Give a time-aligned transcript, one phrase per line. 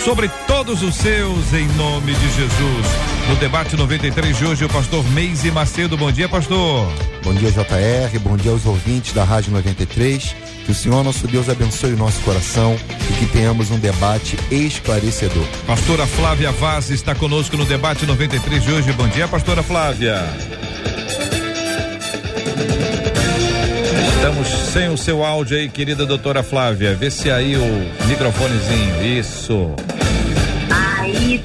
[0.00, 2.86] sobre todos os seus, em nome de Jesus.
[3.28, 5.96] No debate 93 de hoje, o pastor Meise Macedo.
[5.96, 6.86] Bom dia, pastor.
[7.22, 8.18] Bom dia, JR.
[8.20, 10.34] Bom dia aos ouvintes da Rádio 93.
[10.64, 12.76] Que o Senhor nosso Deus abençoe o nosso coração
[13.08, 15.46] e que tenhamos um debate esclarecedor.
[15.66, 18.92] Pastora Flávia Vaz está conosco no debate 93 de hoje.
[18.92, 20.24] Bom dia, pastora Flávia.
[24.36, 26.94] Estamos sem o seu áudio aí, querida doutora Flávia.
[26.94, 29.02] Vê se aí o microfonezinho.
[29.02, 29.74] Isso.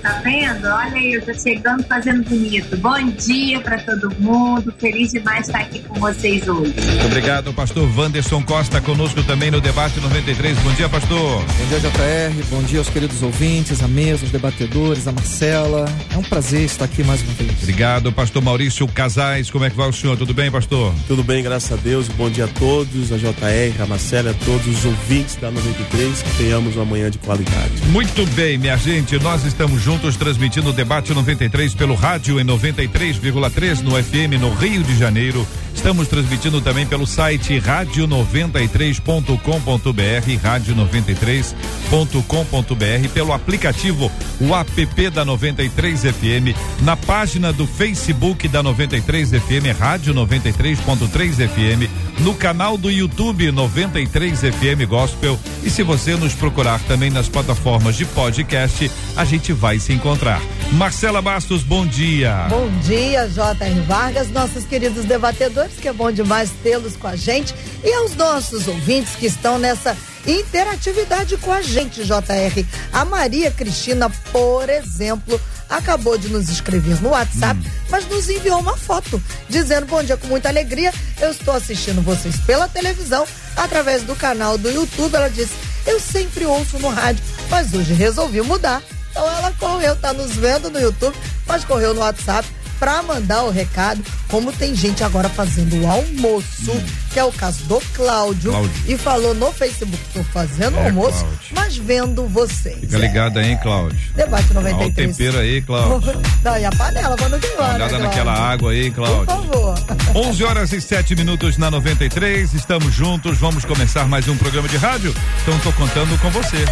[0.02, 0.66] Tá vendo?
[0.66, 2.76] Olha aí, eu tô chegando fazendo bonito.
[2.78, 4.74] Bom dia para todo mundo.
[4.80, 6.74] Feliz demais estar aqui com vocês hoje.
[6.74, 10.58] Muito obrigado, pastor Wanderson Costa, conosco também no debate 93.
[10.60, 11.44] Bom dia, pastor.
[11.46, 12.46] Bom dia, JR.
[12.50, 15.86] Bom dia aos queridos ouvintes, a mesa, os debatedores, a Marcela.
[16.12, 17.52] É um prazer estar aqui mais uma vez.
[17.62, 19.52] Obrigado, pastor Maurício Casais.
[19.52, 20.18] Como é que vai o senhor?
[20.18, 20.96] Tudo bem, pastor?
[21.08, 22.08] Tudo bem, graças a Deus.
[22.08, 26.24] Bom dia a todos, a JR, a Marcela, a todos os ouvintes da 93.
[26.24, 27.72] Que tenhamos uma manhã de qualidade.
[27.92, 29.20] Muito bem, minha gente.
[29.20, 34.84] Nós estamos juntos transmitindo o debate 93 pelo rádio em 93,3 no FM no Rio
[34.84, 35.46] de Janeiro.
[35.74, 46.96] Estamos transmitindo também pelo site radio93.com.br, radio93.com.br, pelo aplicativo o app da 93 FM, na
[46.96, 51.90] página do Facebook da 93 FM, Rádio 93.3 FM,
[52.22, 57.96] no canal do YouTube 93 FM Gospel e se você nos procurar também nas plataformas
[57.96, 60.42] de podcast, a gente vai se encontrar.
[60.72, 62.48] Marcela Bastos, bom dia.
[62.50, 63.80] Bom dia, J.R.
[63.82, 68.68] Vargas, nossos queridos debatedores, que é bom demais tê-los com a gente, e aos nossos
[68.68, 69.96] ouvintes que estão nessa
[70.26, 72.66] interatividade com a gente, JR.
[72.94, 75.40] A Maria Cristina, por exemplo,
[75.70, 77.72] acabou de nos escrever no WhatsApp, hum.
[77.90, 80.94] mas nos enviou uma foto dizendo bom dia com muita alegria.
[81.20, 85.16] Eu estou assistindo vocês pela televisão através do canal do YouTube.
[85.16, 85.54] Ela disse:
[85.88, 88.82] "Eu sempre ouço no rádio, mas hoje resolvi mudar".
[89.10, 92.48] Então ela correu, tá nos vendo no YouTube, mas correu no WhatsApp
[92.82, 96.84] para mandar o recado, como tem gente agora fazendo o almoço, hum.
[97.14, 101.20] que é o caso do Cláudio, Cláudio, e falou no Facebook, tô fazendo é, almoço,
[101.20, 101.40] Cláudio.
[101.54, 102.80] mas vendo vocês.
[102.80, 104.00] Fica ligado aí, Cláudio.
[104.16, 104.82] Debate 93.
[104.82, 106.22] Olha o tempero aí, Cláudio.
[106.44, 109.26] Não, e a panela, quando que vai, Olhada né, naquela água aí, Cláudio.
[109.28, 109.76] Por favor.
[110.28, 114.78] 11 horas e 7 minutos na 93, estamos juntos, vamos começar mais um programa de
[114.78, 115.14] rádio,
[115.44, 116.66] então tô contando com você.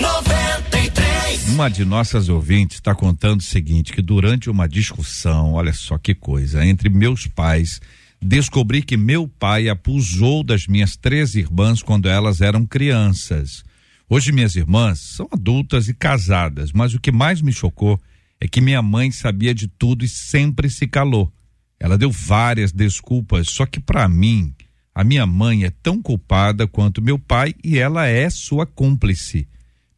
[0.00, 0.33] 93
[1.48, 6.14] uma de nossas ouvintes está contando o seguinte: que durante uma discussão, olha só que
[6.14, 7.80] coisa, entre meus pais,
[8.20, 13.64] descobri que meu pai abusou das minhas três irmãs quando elas eram crianças.
[14.08, 18.00] Hoje minhas irmãs são adultas e casadas, mas o que mais me chocou
[18.40, 21.32] é que minha mãe sabia de tudo e sempre se calou.
[21.78, 24.54] Ela deu várias desculpas, só que para mim,
[24.94, 29.48] a minha mãe é tão culpada quanto meu pai e ela é sua cúmplice.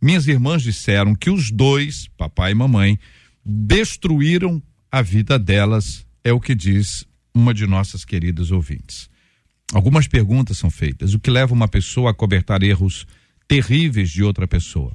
[0.07, 2.97] Minhas irmãs disseram que os dois, papai e mamãe,
[3.45, 9.11] destruíram a vida delas, é o que diz uma de nossas queridas ouvintes.
[9.73, 11.13] Algumas perguntas são feitas.
[11.13, 13.05] O que leva uma pessoa a cobertar erros
[13.49, 14.95] terríveis de outra pessoa?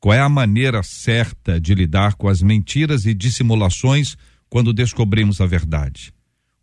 [0.00, 4.16] Qual é a maneira certa de lidar com as mentiras e dissimulações
[4.48, 6.10] quando descobrimos a verdade?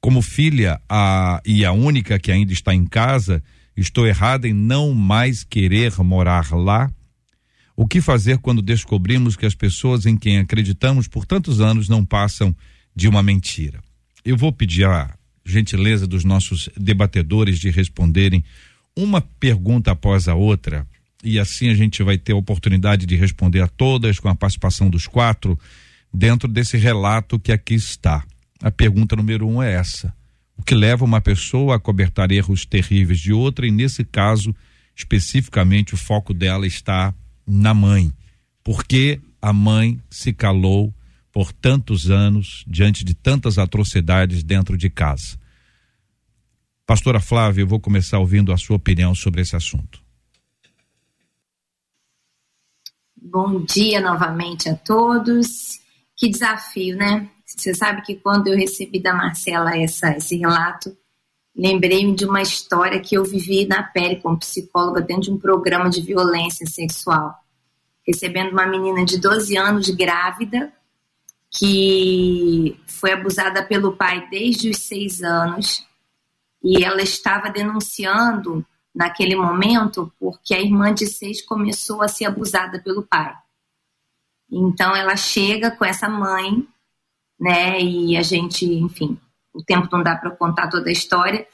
[0.01, 3.43] Como filha a, e a única que ainda está em casa,
[3.77, 6.91] estou errada em não mais querer morar lá?
[7.75, 12.05] O que fazer quando descobrimos que as pessoas em quem acreditamos por tantos anos não
[12.05, 12.55] passam
[12.95, 13.81] de uma mentira?
[14.23, 15.13] Eu vou pedir a
[15.45, 18.43] gentileza dos nossos debatedores de responderem
[18.95, 20.87] uma pergunta após a outra,
[21.21, 24.89] e assim a gente vai ter a oportunidade de responder a todas com a participação
[24.89, 25.59] dos quatro
[26.13, 28.23] dentro desse relato que aqui está.
[28.61, 30.13] A pergunta número um é essa:
[30.55, 34.55] o que leva uma pessoa a cobertar erros terríveis de outra, e nesse caso,
[34.95, 37.13] especificamente, o foco dela está
[37.45, 38.11] na mãe,
[38.63, 40.93] porque a mãe se calou
[41.31, 45.37] por tantos anos diante de tantas atrocidades dentro de casa.
[46.85, 50.03] Pastora Flávia, eu vou começar ouvindo a sua opinião sobre esse assunto.
[53.17, 55.79] Bom dia novamente a todos.
[56.15, 57.29] Que desafio, né?
[57.45, 60.95] Você sabe que quando eu recebi da Marcela essa, esse relato,
[61.55, 65.89] lembrei-me de uma história que eu vivi na pele como psicóloga dentro de um programa
[65.89, 67.33] de violência sexual.
[68.05, 70.71] Recebendo uma menina de 12 anos grávida,
[71.49, 75.85] que foi abusada pelo pai desde os seis anos,
[76.61, 82.79] e ela estava denunciando naquele momento porque a irmã de seis começou a ser abusada
[82.79, 83.33] pelo pai.
[84.51, 86.67] Então ela chega com essa mãe,
[87.39, 87.81] né?
[87.81, 89.17] E a gente, enfim,
[89.55, 91.47] o tempo não dá para contar toda a história,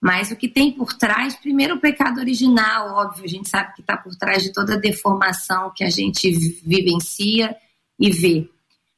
[0.00, 3.80] mas o que tem por trás, primeiro o pecado original, óbvio, a gente sabe que
[3.80, 6.30] está por trás de toda a deformação que a gente
[6.64, 7.56] vivencia
[7.98, 8.48] e vê.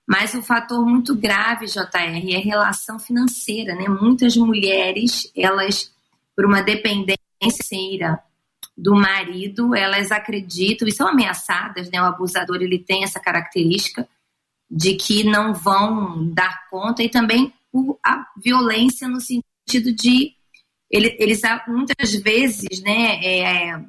[0.07, 3.89] Mas o fator muito grave, JR, é a relação financeira, né?
[3.89, 5.93] Muitas mulheres, elas,
[6.35, 7.19] por uma dependência
[8.77, 12.01] do marido, elas acreditam e são ameaçadas, né?
[12.01, 14.09] O abusador ele tem essa característica
[14.71, 17.53] de que não vão dar conta e também
[18.05, 20.35] a violência no sentido de
[20.91, 23.85] ele, eles muitas vezes, né, é,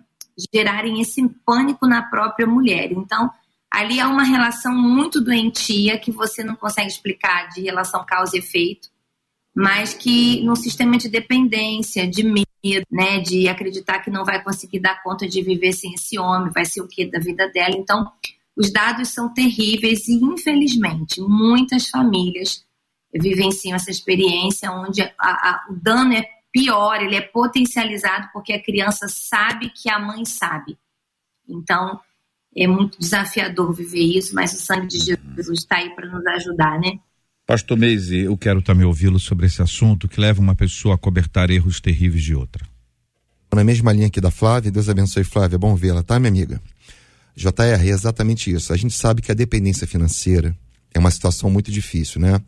[0.54, 2.92] gerarem esse pânico na própria mulher.
[2.92, 3.30] Então,
[3.72, 8.40] ali há uma relação muito doentia que você não consegue explicar de relação causa e
[8.40, 8.90] efeito,
[9.56, 14.80] mas que no sistema de dependência, de medo, né, de acreditar que não vai conseguir
[14.80, 17.76] dar conta de viver sem esse homem, vai ser o que da vida dela.
[17.76, 18.12] Então,
[18.56, 22.66] os dados são terríveis e, infelizmente, muitas famílias
[23.14, 28.62] vivenciam essa experiência onde a, a, o dano é pior, ele é potencializado porque a
[28.62, 30.78] criança sabe que a mãe sabe.
[31.48, 32.00] Então,
[32.56, 36.80] é muito desafiador viver isso, mas o sangue de Jesus está aí para nos ajudar,
[36.80, 37.00] né?
[37.46, 41.50] Pastor Meise, eu quero também ouvi-lo sobre esse assunto que leva uma pessoa a cobertar
[41.50, 42.64] erros terríveis de outra.
[43.52, 46.62] Na mesma linha aqui da Flávia, Deus abençoe Flávia, bom vê-la, tá, minha amiga?
[47.36, 48.72] JR, é exatamente isso.
[48.72, 50.56] A gente sabe que a dependência financeira
[50.94, 52.40] é uma situação muito difícil, né?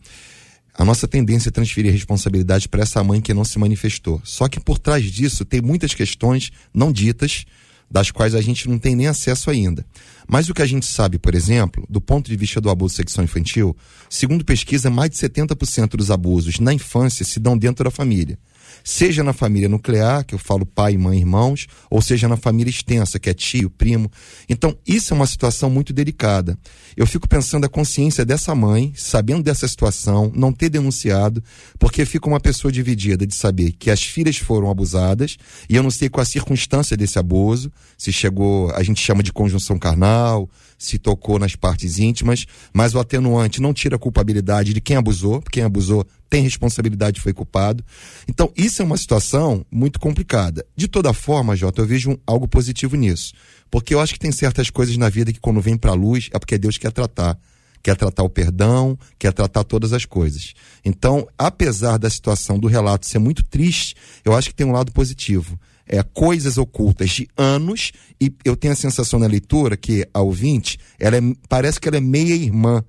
[0.73, 4.21] A nossa tendência é transferir responsabilidade para essa mãe que não se manifestou.
[4.23, 7.45] Só que por trás disso tem muitas questões não ditas,
[7.89, 9.85] das quais a gente não tem nem acesso ainda.
[10.25, 13.25] Mas o que a gente sabe, por exemplo, do ponto de vista do abuso sexual
[13.25, 13.75] infantil,
[14.09, 18.39] segundo pesquisa, mais de 70% dos abusos na infância se dão dentro da família
[18.83, 23.19] seja na família nuclear, que eu falo pai, mãe, irmãos, ou seja na família extensa,
[23.19, 24.11] que é tio, primo.
[24.49, 26.57] Então, isso é uma situação muito delicada.
[26.95, 31.43] Eu fico pensando a consciência dessa mãe, sabendo dessa situação, não ter denunciado,
[31.79, 35.37] porque fica uma pessoa dividida de saber que as filhas foram abusadas,
[35.69, 39.31] e eu não sei qual a circunstância desse abuso, se chegou, a gente chama de
[39.31, 40.49] conjunção carnal,
[40.81, 45.39] se tocou nas partes íntimas, mas o atenuante não tira a culpabilidade de quem abusou,
[45.51, 47.83] quem abusou tem responsabilidade foi culpado.
[48.27, 50.65] Então, isso é uma situação muito complicada.
[50.75, 53.33] De toda forma, Jota, eu vejo um, algo positivo nisso.
[53.69, 56.29] Porque eu acho que tem certas coisas na vida que quando vem para a luz
[56.33, 57.37] é porque Deus quer tratar.
[57.83, 60.53] Quer tratar o perdão, quer tratar todas as coisas.
[60.83, 63.95] Então, apesar da situação do relato ser muito triste,
[64.25, 65.59] eu acho que tem um lado positivo
[65.91, 70.79] é, coisas ocultas de anos, e eu tenho a sensação na leitura que a ouvinte,
[70.97, 72.81] ela é, parece que ela é meia irmã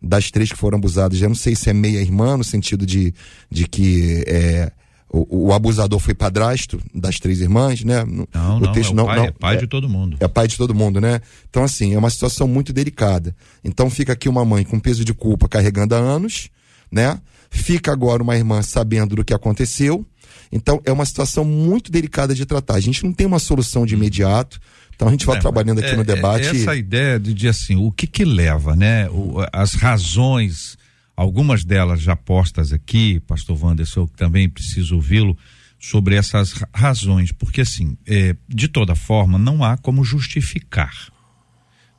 [0.00, 1.20] das três que foram abusadas.
[1.20, 3.14] Eu não sei se é meia irmã, no sentido de,
[3.50, 4.70] de que é,
[5.08, 8.04] o, o, abusador foi padrasto das três irmãs, né?
[8.04, 10.16] Não, o não, texto, é não, pai, não, é pai é, de todo mundo.
[10.20, 11.20] É pai de todo mundo, né?
[11.48, 13.34] Então, assim, é uma situação muito delicada.
[13.64, 16.50] Então, fica aqui uma mãe com peso de culpa carregando há anos,
[16.90, 17.18] né?
[17.50, 20.04] Fica agora uma irmã sabendo do que aconteceu,
[20.52, 22.74] então, é uma situação muito delicada de tratar.
[22.74, 24.60] A gente não tem uma solução de imediato.
[24.94, 26.46] Então a gente vai é, trabalhando aqui é, no debate.
[26.46, 29.08] É essa ideia de, de, assim, o que que leva, né?
[29.08, 30.76] O, as razões,
[31.16, 35.36] algumas delas já postas aqui, pastor Wanderson, que também preciso ouvi-lo,
[35.80, 40.94] sobre essas razões, porque assim, é, de toda forma, não há como justificar.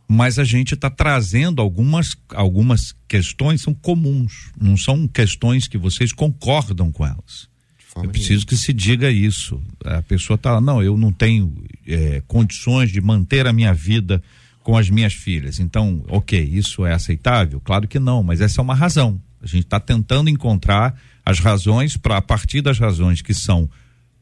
[0.08, 6.14] Mas a gente está trazendo algumas, algumas questões são comuns, não são questões que vocês
[6.14, 7.52] concordam com elas.
[7.96, 9.62] É preciso que se diga isso.
[9.86, 11.54] A pessoa está, não, eu não tenho
[11.88, 14.22] é, condições de manter a minha vida
[14.64, 15.60] com as minhas filhas.
[15.60, 17.60] Então, ok, isso é aceitável?
[17.60, 19.22] Claro que não, mas essa é uma razão.
[19.42, 23.70] A gente está tentando encontrar as razões para, a partir das razões que são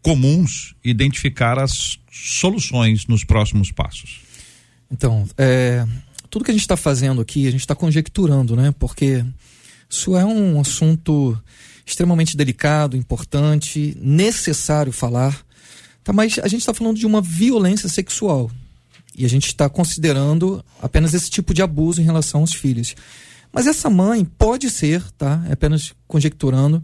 [0.02, 4.20] comuns, identificar as soluções nos próximos passos.
[4.92, 5.86] Então, é,
[6.30, 8.74] tudo que a gente está fazendo aqui, a gente está conjecturando, né?
[8.78, 9.24] Porque
[9.90, 11.40] isso é um assunto
[11.92, 15.46] extremamente delicado, importante, necessário falar.
[16.04, 18.50] Tá, mas a gente está falando de uma violência sexual.
[19.16, 22.96] E a gente está considerando apenas esse tipo de abuso em relação aos filhos.
[23.52, 25.44] Mas essa mãe pode ser, tá?
[25.50, 26.84] É apenas conjecturando,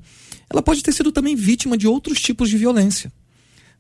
[0.49, 3.11] ela pode ter sido também vítima de outros tipos de violência.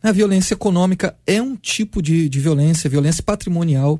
[0.01, 3.99] A violência econômica é um tipo de, de violência, violência patrimonial.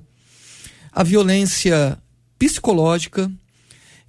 [0.91, 1.97] a violência
[2.39, 3.31] psicológica,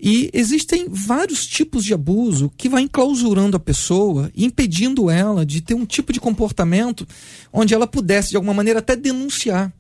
[0.00, 5.74] e existem vários tipos de abuso que vai enclausurando a pessoa, impedindo ela de ter
[5.74, 7.06] um tipo de comportamento
[7.52, 9.72] onde ela pudesse, de alguma maneira, até denunciar.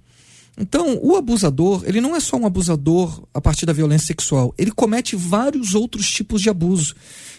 [0.60, 4.72] Então, o abusador, ele não é só um abusador a partir da violência sexual, ele
[4.72, 6.96] comete vários outros tipos de abuso.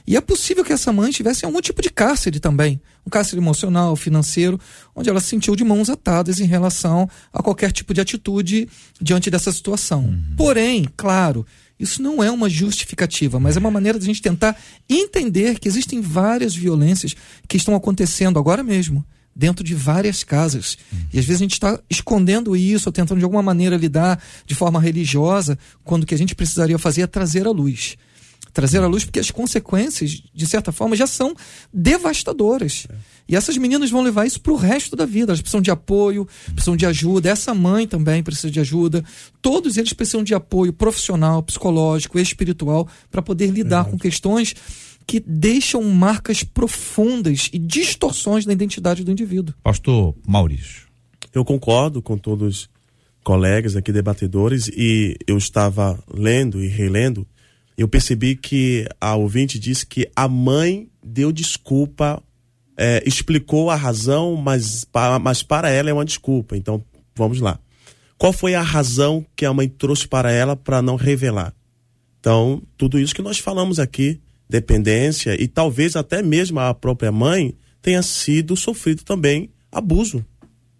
[0.07, 3.95] E é possível que essa mãe tivesse algum tipo de cárcere também, um cárcere emocional,
[3.97, 4.57] financeiro,
[4.95, 8.69] onde ela se sentiu de mãos atadas em relação a qualquer tipo de atitude
[9.01, 10.05] diante dessa situação.
[10.05, 10.35] Uhum.
[10.37, 11.45] Porém, claro,
[11.79, 14.59] isso não é uma justificativa, mas é uma maneira de a gente tentar
[14.89, 17.15] entender que existem várias violências
[17.47, 19.05] que estão acontecendo agora mesmo
[19.35, 20.77] dentro de várias casas.
[21.13, 24.53] E às vezes a gente está escondendo isso, ou tentando de alguma maneira lidar de
[24.53, 27.95] forma religiosa, quando o que a gente precisaria fazer é trazer à luz.
[28.51, 31.33] Trazer à luz porque as consequências, de certa forma, já são
[31.73, 32.85] devastadoras.
[32.89, 32.95] É.
[33.29, 35.31] E essas meninas vão levar isso para o resto da vida.
[35.31, 37.29] Elas precisam de apoio, precisam de ajuda.
[37.29, 39.05] Essa mãe também precisa de ajuda.
[39.39, 44.55] Todos eles precisam de apoio profissional, psicológico, espiritual, para poder lidar com questões
[45.05, 49.53] que deixam marcas profundas e distorções na identidade do indivíduo.
[49.63, 50.87] Pastor Maurício.
[51.31, 52.69] Eu concordo com todos os
[53.23, 57.27] colegas aqui debatedores e eu estava lendo e relendo.
[57.77, 62.21] Eu percebi que a ouvinte disse que a mãe deu desculpa
[62.81, 64.85] é, explicou a razão, mas,
[65.21, 66.55] mas para ela é uma desculpa.
[66.55, 66.81] Então,
[67.13, 67.59] vamos lá.
[68.17, 71.53] Qual foi a razão que a mãe trouxe para ela para não revelar?
[72.21, 77.53] Então, tudo isso que nós falamos aqui, dependência e talvez até mesmo a própria mãe
[77.81, 80.25] tenha sido sofrido também abuso.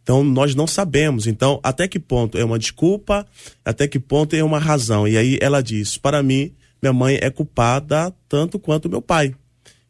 [0.02, 1.28] Então, nós não sabemos.
[1.28, 3.28] Então, até que ponto é uma desculpa,
[3.64, 5.06] até que ponto é uma razão.
[5.06, 9.36] E aí ela diz: para mim, minha mãe é culpada tanto quanto meu pai.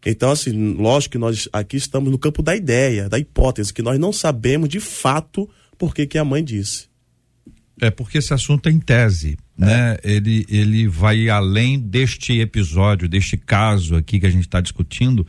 [0.06, 4.00] Então, assim, lógico que nós aqui estamos no campo da ideia, da hipótese, que nós
[4.00, 6.88] não sabemos de fato por que, que a mãe disse.
[7.82, 9.66] É porque esse assunto é em tese, é.
[9.66, 9.98] né?
[10.04, 15.26] Ele, ele vai além deste episódio, deste caso aqui que a gente está discutindo,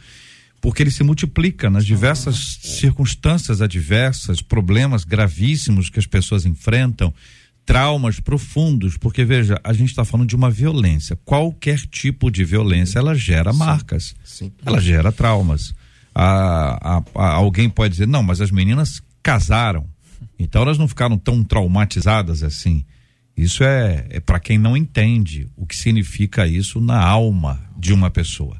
[0.60, 2.70] porque ele se multiplica nas diversas ah, é.
[2.70, 7.14] circunstâncias adversas, problemas gravíssimos que as pessoas enfrentam
[7.70, 11.14] traumas profundos, porque veja, a gente está falando de uma violência.
[11.24, 14.52] Qualquer tipo de violência, ela gera sim, marcas, sim.
[14.66, 15.72] ela gera traumas.
[16.12, 19.86] A, a, a, alguém pode dizer, não, mas as meninas casaram,
[20.36, 22.84] então elas não ficaram tão traumatizadas assim.
[23.36, 28.10] Isso é, é para quem não entende o que significa isso na alma de uma
[28.10, 28.58] pessoa.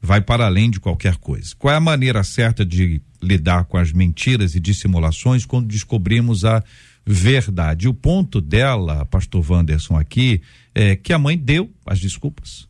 [0.00, 1.54] Vai para além de qualquer coisa.
[1.58, 6.64] Qual é a maneira certa de lidar com as mentiras e dissimulações quando descobrimos a
[7.06, 7.88] verdade.
[7.88, 10.42] O ponto dela, pastor Wanderson, aqui,
[10.74, 12.68] é que a mãe deu as desculpas.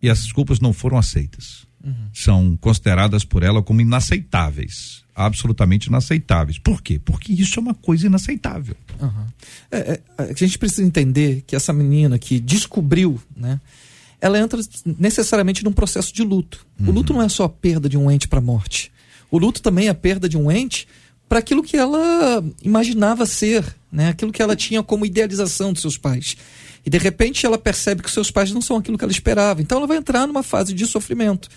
[0.00, 1.66] E as desculpas não foram aceitas.
[1.82, 2.08] Uhum.
[2.12, 5.02] São consideradas por ela como inaceitáveis.
[5.14, 6.58] Absolutamente inaceitáveis.
[6.58, 7.00] Por quê?
[7.02, 8.76] Porque isso é uma coisa inaceitável.
[9.00, 9.26] Uhum.
[9.70, 13.60] É, é, a gente precisa entender que essa menina que descobriu, né?
[14.20, 14.58] Ela entra
[14.98, 16.66] necessariamente num processo de luto.
[16.80, 16.88] Uhum.
[16.88, 18.90] O luto não é só a perda de um ente para a morte.
[19.30, 20.86] O luto também é a perda de um ente
[21.34, 24.10] para aquilo que ela imaginava ser, né?
[24.10, 26.36] aquilo que ela tinha como idealização dos seus pais.
[26.86, 29.60] E de repente ela percebe que seus pais não são aquilo que ela esperava.
[29.60, 31.48] Então ela vai entrar numa fase de sofrimento.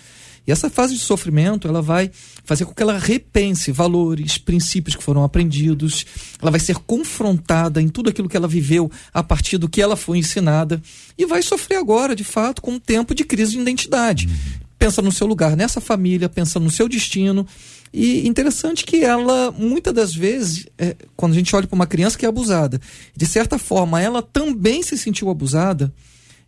[0.44, 2.10] E essa fase de sofrimento, ela vai
[2.42, 6.04] fazer com que ela repense valores, princípios que foram aprendidos.
[6.42, 9.94] Ela vai ser confrontada em tudo aquilo que ela viveu a partir do que ela
[9.94, 10.82] foi ensinada
[11.16, 14.28] e vai sofrer agora, de fato, com um tempo de crise de identidade.
[14.76, 17.46] Pensa no seu lugar nessa família, pensa no seu destino
[17.92, 22.18] e interessante que ela, muitas das vezes, é, quando a gente olha para uma criança
[22.18, 22.80] que é abusada,
[23.16, 25.92] de certa forma ela também se sentiu abusada,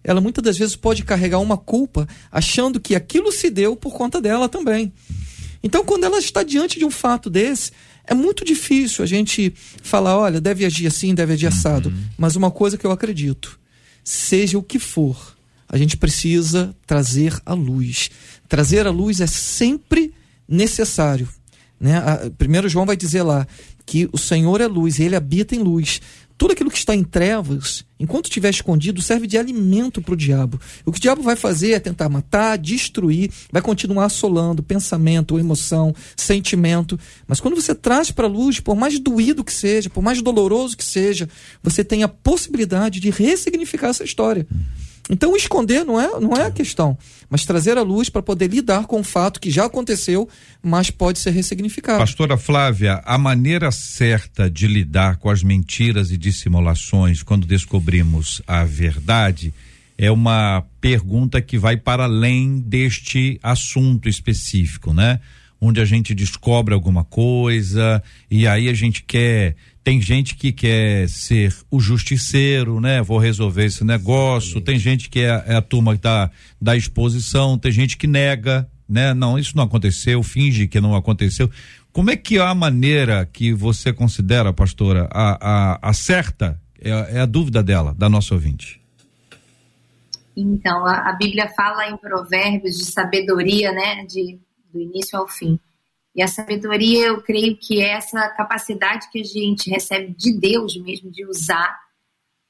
[0.03, 4.21] ela muitas das vezes pode carregar uma culpa achando que aquilo se deu por conta
[4.21, 4.93] dela também.
[5.63, 7.71] Então, quando ela está diante de um fato desse,
[8.05, 11.91] é muito difícil a gente falar, olha, deve agir assim, deve agir assado.
[11.91, 12.05] Uhum.
[12.17, 13.59] Mas uma coisa que eu acredito,
[14.03, 15.37] seja o que for,
[15.69, 18.11] a gente precisa trazer a luz.
[18.49, 20.10] Trazer a luz é sempre
[20.51, 21.29] necessário.
[21.81, 21.97] Né?
[21.97, 23.47] A, primeiro João vai dizer lá
[23.87, 26.01] que o Senhor é luz e ele habita em luz.
[26.37, 30.59] Tudo aquilo que está em trevas, enquanto estiver escondido, serve de alimento para o diabo.
[30.87, 35.95] O que o diabo vai fazer é tentar matar, destruir, vai continuar assolando pensamento, emoção,
[36.17, 36.99] sentimento.
[37.27, 40.79] Mas quando você traz para a luz, por mais doído que seja, por mais doloroso
[40.79, 41.29] que seja,
[41.63, 44.47] você tem a possibilidade de ressignificar essa história.
[45.09, 46.97] Então, esconder não é, não é a questão,
[47.29, 50.29] mas trazer à luz para poder lidar com o fato que já aconteceu,
[50.63, 51.99] mas pode ser ressignificado.
[51.99, 58.65] Pastora Flávia, a maneira certa de lidar com as mentiras e dissimulações quando descobrimos a
[58.65, 59.53] verdade
[60.03, 65.21] é uma pergunta que vai para além deste assunto específico, né?
[65.61, 71.09] Onde a gente descobre alguma coisa e aí a gente quer Tem gente que quer
[71.09, 73.01] ser o justiceiro, né?
[73.01, 74.59] Vou resolver esse negócio.
[74.59, 74.61] Sim.
[74.61, 79.15] Tem gente que é, é, a turma da, da exposição, tem gente que nega, né?
[79.15, 81.51] Não, isso não aconteceu, finge que não aconteceu.
[81.93, 86.61] Como é que é a maneira que você considera, pastora, a, a, a certa?
[86.81, 88.81] É, é a dúvida dela, da nossa ouvinte.
[90.37, 94.05] Então, a, a, Bíblia fala em provérbios de sabedoria, né?
[94.07, 94.39] De,
[94.73, 95.59] do início ao fim.
[96.21, 100.77] E a sabedoria, eu creio que é essa capacidade que a gente recebe de Deus
[100.77, 101.81] mesmo, de usar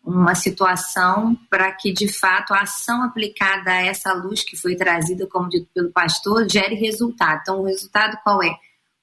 [0.04, 5.24] uma situação para que, de fato, a ação aplicada a essa luz que foi trazida,
[5.28, 7.42] como dito pelo pastor, gere resultado.
[7.42, 8.56] Então, o resultado qual é?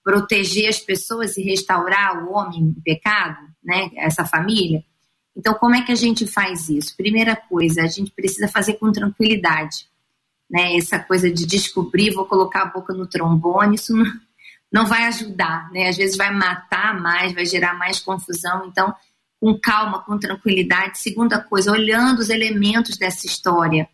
[0.03, 3.89] Proteger as pessoas e restaurar o homem em pecado, né?
[3.95, 4.83] essa família.
[5.33, 6.97] Então, como é que a gente faz isso?
[6.97, 9.87] Primeira coisa, a gente precisa fazer com tranquilidade.
[10.51, 10.75] Né?
[10.75, 14.26] Essa coisa de descobrir, vou colocar a boca no trombone, isso não,
[14.71, 15.87] não vai ajudar, né?
[15.87, 18.65] Às vezes vai matar mais, vai gerar mais confusão.
[18.67, 18.93] Então,
[19.39, 20.99] com calma, com tranquilidade.
[20.99, 23.87] Segunda coisa, olhando os elementos dessa história,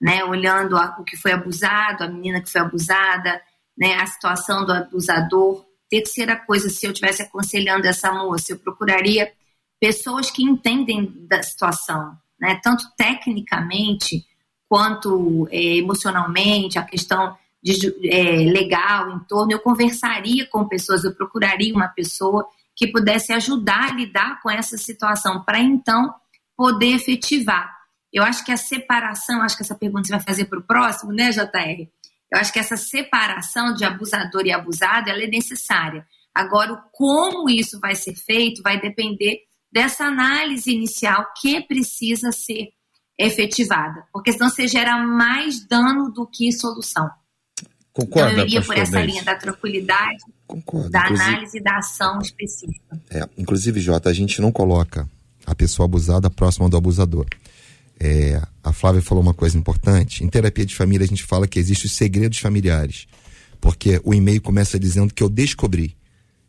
[0.00, 0.24] né?
[0.24, 3.40] Olhando a, o que foi abusado, a menina que foi abusada,
[3.76, 3.94] né?
[3.96, 5.64] A situação do abusador.
[5.90, 9.32] Terceira coisa, se eu estivesse aconselhando essa moça, eu procuraria
[9.78, 12.58] pessoas que entendem da situação, né?
[12.62, 14.24] Tanto tecnicamente
[14.68, 17.36] quanto é, emocionalmente, a questão
[17.72, 23.32] de, é, legal em torno, eu conversaria com pessoas, eu procuraria uma pessoa que pudesse
[23.32, 26.14] ajudar a lidar com essa situação, para então
[26.56, 27.74] poder efetivar.
[28.12, 31.12] Eu acho que a separação, acho que essa pergunta você vai fazer para o próximo,
[31.12, 31.88] né, JR?
[32.30, 36.06] Eu acho que essa separação de abusador e abusado ela é necessária.
[36.34, 39.38] Agora, como isso vai ser feito vai depender
[39.72, 42.72] dessa análise inicial que precisa ser
[43.18, 47.08] efetivada, porque senão você gera mais dano do que solução.
[47.94, 50.90] Concorda, então, eu iria por essa linha da tranquilidade, Concordo.
[50.90, 53.00] da inclusive, análise da ação específica.
[53.08, 55.08] É, inclusive, Jota, a gente não coloca
[55.46, 57.26] a pessoa abusada próxima do abusador.
[58.00, 60.24] É, a Flávia falou uma coisa importante.
[60.24, 63.06] Em terapia de família, a gente fala que existem os segredos familiares.
[63.60, 65.96] Porque o e-mail começa dizendo que eu descobri.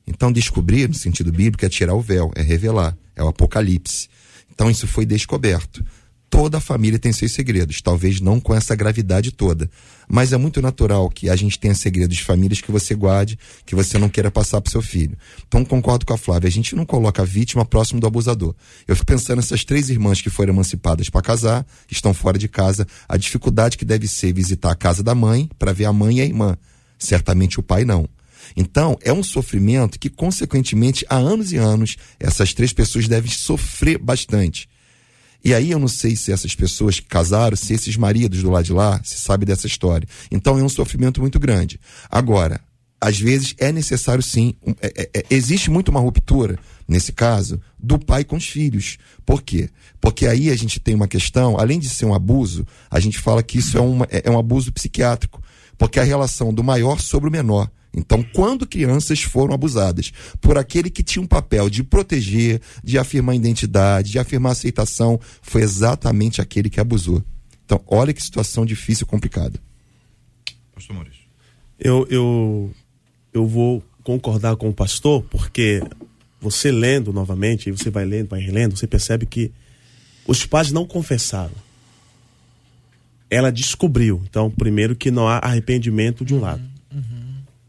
[0.07, 4.09] Então, descobrir, no sentido bíblico, é tirar o véu, é revelar, é o apocalipse.
[4.51, 5.85] Então, isso foi descoberto
[6.35, 9.69] toda a família tem seus segredos, talvez não com essa gravidade toda.
[10.05, 13.73] Mas é muito natural que a gente tenha segredos de famílias que você guarde, que
[13.73, 15.17] você não queira passar para seu filho.
[15.47, 18.53] Então concordo com a Flávia, a gente não coloca a vítima próximo do abusador.
[18.85, 22.85] Eu fico pensando nessas três irmãs que foram emancipadas para casar, estão fora de casa,
[23.07, 26.21] a dificuldade que deve ser visitar a casa da mãe para ver a mãe e
[26.21, 26.57] a irmã.
[26.99, 28.09] Certamente o pai não.
[28.57, 33.97] Então, é um sofrimento que, consequentemente, há anos e anos, essas três pessoas devem sofrer
[33.97, 34.67] bastante.
[35.45, 38.65] E aí eu não sei se essas pessoas que casaram, se esses maridos do lado
[38.65, 40.07] de lá, se sabe dessa história.
[40.31, 41.79] Então é um sofrimento muito grande.
[42.09, 42.59] Agora,
[42.99, 47.99] às vezes é necessário sim, é, é, é, existe muito uma ruptura, nesse caso, do
[47.99, 48.97] pai com os filhos.
[49.23, 49.69] Por quê?
[50.01, 53.43] Porque aí a gente tem uma questão, além de ser um abuso, a gente fala
[53.43, 55.43] que isso é, uma, é, é um abuso psiquiátrico.
[55.77, 57.69] Porque é a relação do maior sobre o menor.
[57.95, 63.35] Então, quando crianças foram abusadas por aquele que tinha um papel de proteger, de afirmar
[63.35, 67.23] identidade, de afirmar aceitação, foi exatamente aquele que abusou.
[67.65, 69.59] Então, olha que situação difícil e complicada.
[70.73, 71.21] Pastor Maurício.
[71.79, 72.71] Eu, eu,
[73.33, 75.81] eu vou concordar com o pastor, porque
[76.39, 79.51] você lendo novamente, você vai lendo, vai relendo, você percebe que
[80.27, 81.55] os pais não confessaram.
[83.29, 84.21] Ela descobriu.
[84.29, 86.74] Então, primeiro que não há arrependimento de um lado.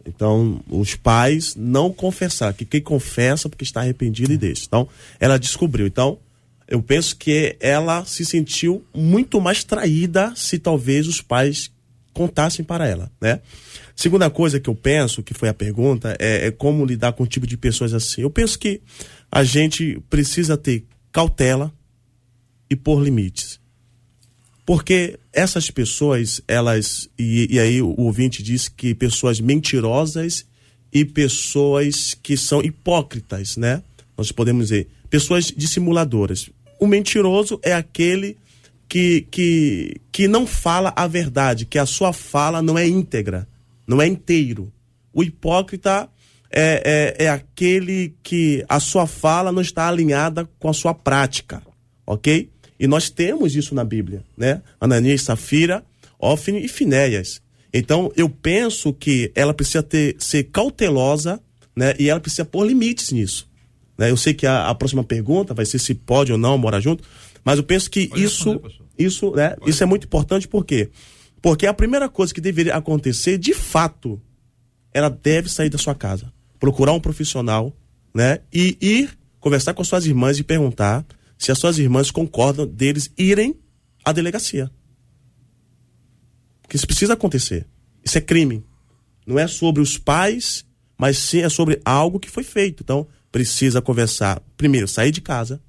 [0.07, 4.65] Então, os pais não confessaram, que quem confessa porque está arrependido e deixa.
[4.67, 4.89] Então,
[5.19, 5.87] ela descobriu.
[5.87, 6.19] Então,
[6.69, 11.71] eu penso que ela se sentiu muito mais traída se talvez os pais
[12.13, 13.41] contassem para ela, né?
[13.95, 17.27] Segunda coisa que eu penso, que foi a pergunta, é, é como lidar com o
[17.27, 18.23] tipo de pessoas assim.
[18.23, 18.81] Eu penso que
[19.31, 21.73] a gente precisa ter cautela
[22.69, 23.61] e pôr limites.
[24.67, 27.09] Porque essas pessoas, elas.
[27.17, 30.45] E, e, aí o ouvinte diz que pessoas mentirosas
[30.93, 33.81] e pessoas que são hipócritas, né?
[34.19, 36.51] Nós podemos dizer, pessoas dissimuladoras.
[36.81, 38.37] O mentiroso é aquele
[38.89, 43.47] que, que, que não fala a verdade, que a sua fala não é íntegra,
[43.87, 44.73] não é inteiro.
[45.13, 46.09] O hipócrita
[46.51, 51.63] é, é, é aquele que a sua fala não está alinhada com a sua prática,
[52.05, 52.51] ok?
[52.79, 54.63] E nós temos isso na Bíblia, né?
[54.81, 55.85] Ananias, Safira,
[56.19, 57.41] Ófine e Finéias.
[57.73, 61.41] Então, eu penso que ela precisa ter, ser cautelosa,
[61.75, 61.95] né?
[61.99, 63.49] E ela precisa pôr limites nisso.
[63.99, 64.11] Né?
[64.11, 67.03] Eu sei que a, a próxima pergunta vai ser se pode ou não morar junto,
[67.45, 68.61] mas eu penso que pode isso,
[68.99, 69.57] isso, né?
[69.67, 70.91] Isso é muito importante, por quê?
[71.41, 74.21] Porque a primeira coisa que deveria acontecer, de fato,
[74.93, 77.75] ela deve sair da sua casa, procurar um profissional,
[78.15, 78.41] né?
[78.53, 81.05] E ir conversar com as suas irmãs e perguntar
[81.39, 83.55] se as suas irmãs concordam deles irem
[84.05, 84.71] à delegacia.
[86.63, 87.67] Porque isso precisa acontecer.
[88.05, 88.65] Isso é crime.
[89.27, 90.65] Não é sobre os pais,
[90.97, 92.83] mas sim é sobre algo que foi feito.
[92.83, 94.43] Então, precisa conversar.
[94.57, 95.61] Primeiro, sair de casa,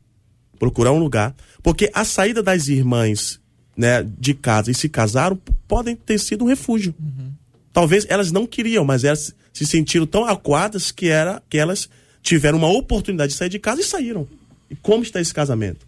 [0.58, 3.40] procurar um lugar, porque a saída das irmãs
[3.76, 5.36] né, de casa e se casaram
[5.68, 6.96] podem ter sido um refúgio.
[7.00, 7.32] Uhum.
[7.72, 11.90] Talvez elas não queriam, mas elas se sentiram tão acuadas que, era, que elas
[12.22, 14.28] tiveram uma oportunidade de sair de casa e saíram.
[14.70, 15.88] E como está esse casamento?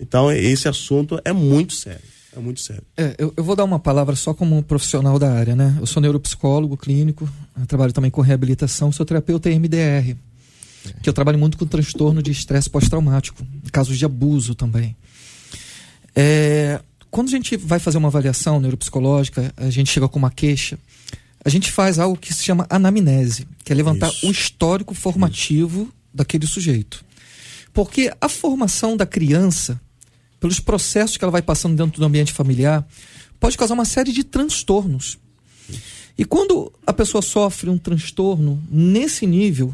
[0.00, 2.02] Então, esse assunto é muito sério.
[2.36, 2.84] É muito sério.
[2.96, 5.76] É, eu, eu, vou dar uma palavra só como profissional da área, né?
[5.80, 7.28] Eu sou neuropsicólogo clínico,
[7.66, 10.14] trabalho também com reabilitação, sou terapeuta MDR,
[11.02, 14.94] que eu trabalho muito com transtorno de estresse pós-traumático, casos de abuso também.
[16.14, 20.78] É, quando a gente vai fazer uma avaliação neuropsicológica, a gente chega com uma queixa,
[21.44, 24.28] a gente faz algo que se chama anamnese, que é levantar Isso.
[24.28, 25.92] o histórico formativo Isso.
[26.12, 27.04] daquele sujeito.
[27.78, 29.80] Porque a formação da criança,
[30.40, 32.84] pelos processos que ela vai passando dentro do ambiente familiar,
[33.38, 35.16] pode causar uma série de transtornos.
[36.18, 39.72] E quando a pessoa sofre um transtorno nesse nível,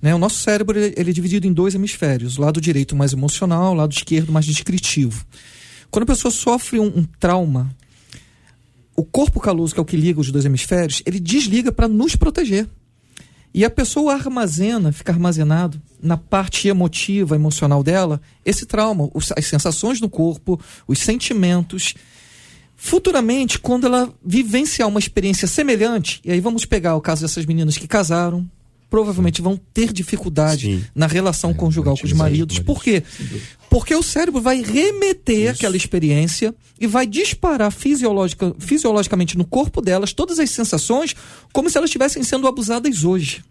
[0.00, 3.92] né, o nosso cérebro ele é dividido em dois hemisférios, lado direito mais emocional, lado
[3.92, 5.22] esquerdo mais descritivo.
[5.90, 7.70] Quando a pessoa sofre um, um trauma,
[8.96, 12.16] o corpo caloso, que é o que liga os dois hemisférios, ele desliga para nos
[12.16, 12.66] proteger.
[13.54, 20.00] E a pessoa armazena, fica armazenado na parte emotiva, emocional dela, esse trauma, as sensações
[20.00, 21.94] no corpo, os sentimentos.
[22.76, 27.76] Futuramente, quando ela vivenciar uma experiência semelhante, e aí vamos pegar o caso dessas meninas
[27.76, 28.48] que casaram,
[28.92, 30.84] provavelmente vão ter dificuldade Sim.
[30.94, 32.58] na relação é, conjugal com os maridos.
[32.58, 33.02] Por quê?
[33.72, 35.52] Porque o cérebro vai remeter Isso.
[35.52, 41.16] aquela experiência e vai disparar fisiologica, fisiologicamente no corpo delas todas as sensações
[41.54, 43.42] como se elas estivessem sendo abusadas hoje.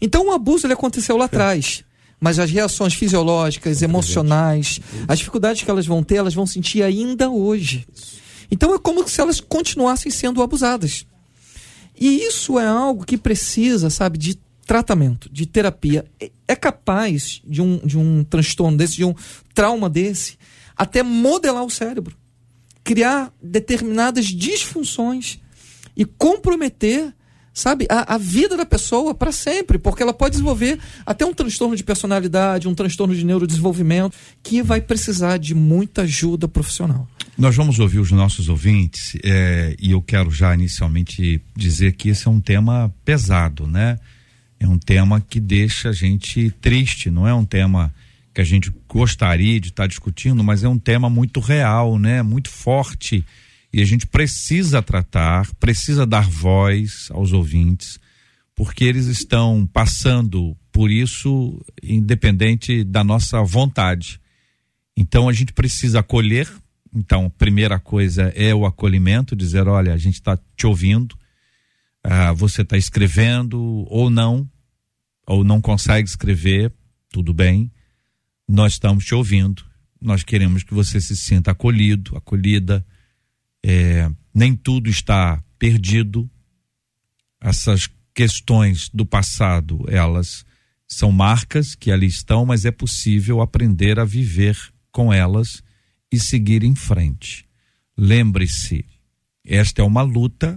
[0.00, 1.84] Então o abuso ele aconteceu lá atrás.
[2.18, 7.30] Mas as reações fisiológicas, emocionais, as dificuldades que elas vão ter, elas vão sentir ainda
[7.30, 7.86] hoje.
[8.50, 11.06] Então é como se elas continuassem sendo abusadas.
[11.96, 17.62] E isso é algo que precisa, sabe, de tratamento, de terapia, é, é capaz de
[17.62, 19.14] um, de um transtorno desse, de um
[19.54, 20.36] trauma desse,
[20.76, 22.16] até modelar o cérebro,
[22.84, 25.38] criar determinadas disfunções
[25.96, 27.14] e comprometer
[27.56, 31.74] sabe, a, a vida da pessoa para sempre, porque ela pode desenvolver até um transtorno
[31.74, 37.08] de personalidade, um transtorno de neurodesenvolvimento, que vai precisar de muita ajuda profissional.
[37.38, 42.28] Nós vamos ouvir os nossos ouvintes, é, e eu quero já inicialmente dizer que esse
[42.28, 43.98] é um tema pesado, né?
[44.58, 47.94] É um tema que deixa a gente triste, não é um tema
[48.34, 52.22] que a gente gostaria de estar tá discutindo, mas é um tema muito real, né?
[52.22, 53.24] Muito forte
[53.76, 58.00] e a gente precisa tratar, precisa dar voz aos ouvintes,
[58.54, 64.18] porque eles estão passando por isso independente da nossa vontade.
[64.96, 66.50] Então a gente precisa acolher.
[66.94, 71.14] Então, primeira coisa é o acolhimento, dizer, olha, a gente está te ouvindo,
[72.08, 74.48] ah, você está escrevendo ou não,
[75.26, 76.72] ou não consegue escrever,
[77.10, 77.70] tudo bem,
[78.48, 79.64] nós estamos te ouvindo,
[80.00, 82.86] nós queremos que você se sinta acolhido, acolhida,
[83.64, 86.30] é, nem tudo está perdido,
[87.40, 90.44] essas questões do passado, elas
[90.86, 94.56] são marcas que ali estão, mas é possível aprender a viver
[94.92, 95.60] com elas
[96.12, 97.44] e seguir em frente.
[97.98, 98.84] Lembre-se,
[99.44, 100.56] esta é uma luta,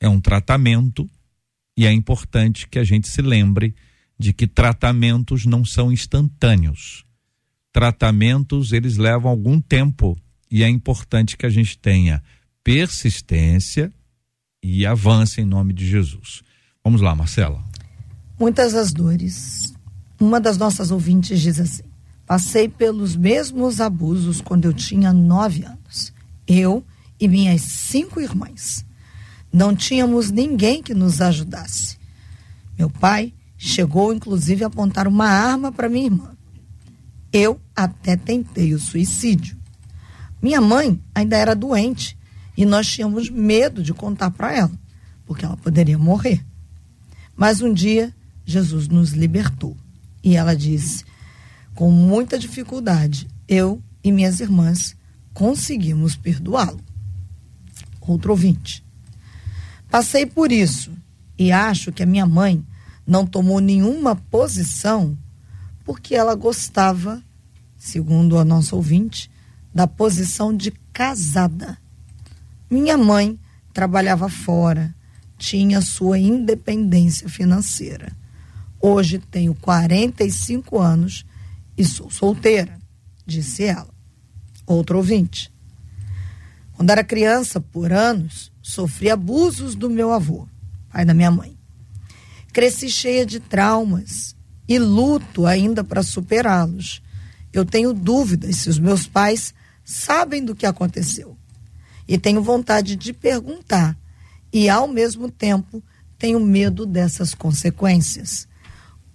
[0.00, 1.08] é um tratamento
[1.76, 3.74] e é importante que a gente se lembre
[4.18, 7.04] de que tratamentos não são instantâneos.
[7.72, 10.18] Tratamentos, eles levam algum tempo
[10.50, 12.22] e é importante que a gente tenha
[12.64, 13.92] persistência
[14.62, 16.42] e avance em nome de Jesus.
[16.84, 17.62] Vamos lá, Marcela.
[18.38, 19.72] Muitas as dores.
[20.18, 21.84] Uma das nossas ouvintes diz assim:
[22.26, 26.12] Passei pelos mesmos abusos quando eu tinha nove anos.
[26.46, 26.84] Eu
[27.18, 28.84] e minhas cinco irmãs.
[29.52, 31.98] Não tínhamos ninguém que nos ajudasse.
[32.78, 36.36] Meu pai chegou inclusive a apontar uma arma para minha irmã.
[37.32, 39.56] Eu até tentei o suicídio.
[40.42, 42.16] Minha mãe ainda era doente
[42.56, 44.72] e nós tínhamos medo de contar para ela,
[45.26, 46.44] porque ela poderia morrer.
[47.36, 49.76] Mas um dia Jesus nos libertou
[50.22, 51.04] e ela disse:
[51.74, 54.96] com muita dificuldade, eu e minhas irmãs
[55.32, 56.80] conseguimos perdoá-lo.
[58.00, 58.84] Outro ouvinte.
[59.90, 60.92] Passei por isso
[61.36, 62.64] e acho que a minha mãe
[63.06, 65.18] não tomou nenhuma posição
[65.84, 67.20] porque ela gostava,
[67.76, 69.28] segundo a nossa ouvinte,
[69.74, 71.76] da posição de casada.
[72.70, 73.36] Minha mãe
[73.72, 74.94] trabalhava fora,
[75.36, 78.12] tinha sua independência financeira.
[78.80, 81.26] Hoje tenho 45 anos
[81.76, 82.78] e sou solteira,
[83.26, 83.90] disse ela.
[84.66, 85.52] Outro ouvinte.
[86.74, 90.46] Quando era criança, por anos, sofri abusos do meu avô,
[90.92, 91.56] pai da minha mãe.
[92.52, 94.34] Cresci cheia de traumas
[94.68, 97.02] e luto ainda para superá-los.
[97.52, 101.36] Eu tenho dúvidas se os meus pais sabem do que aconteceu.
[102.06, 103.96] E tenho vontade de perguntar,
[104.52, 105.82] e ao mesmo tempo
[106.18, 108.48] tenho medo dessas consequências.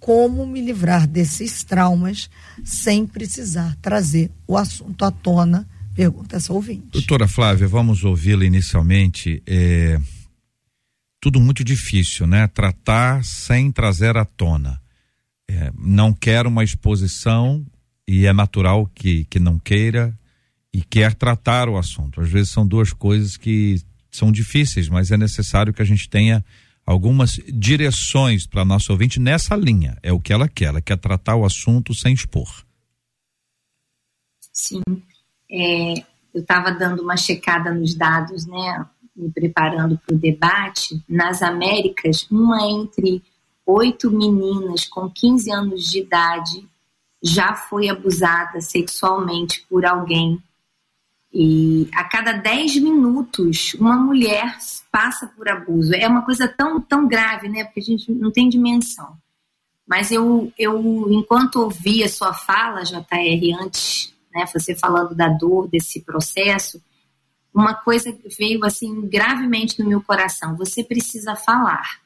[0.00, 2.30] Como me livrar desses traumas
[2.64, 5.68] sem precisar trazer o assunto à tona?
[5.96, 6.90] Pergunta essa ouvinte.
[6.92, 9.42] Doutora Flávia, vamos ouvi-la inicialmente.
[9.46, 9.98] É,
[11.18, 12.46] tudo muito difícil, né?
[12.46, 14.80] Tratar sem trazer à tona.
[15.48, 17.64] É, não quer uma exposição
[18.06, 20.16] e é natural que, que não queira
[20.72, 22.20] e quer tratar o assunto.
[22.20, 23.80] Às vezes são duas coisas que
[24.10, 26.44] são difíceis, mas é necessário que a gente tenha
[26.84, 29.96] algumas direções para nosso ouvinte nessa linha.
[30.02, 32.66] É o que ela quer, ela quer tratar o assunto sem expor.
[34.52, 34.82] Sim.
[35.50, 35.94] É,
[36.34, 38.86] eu estava dando uma checada nos dados, né?
[39.14, 41.02] Me preparando para o debate.
[41.08, 43.22] Nas Américas, uma entre
[43.64, 46.68] oito meninas com 15 anos de idade
[47.22, 50.40] já foi abusada sexualmente por alguém.
[51.32, 54.56] E a cada 10 minutos, uma mulher
[54.90, 55.94] passa por abuso.
[55.94, 57.64] É uma coisa tão, tão grave, né?
[57.64, 59.16] Porque a gente não tem dimensão.
[59.86, 66.02] Mas eu, eu enquanto ouvia sua fala, JR, antes, né, você falando da dor desse
[66.02, 66.82] processo,
[67.54, 70.56] uma coisa veio assim gravemente no meu coração.
[70.56, 72.00] Você precisa falar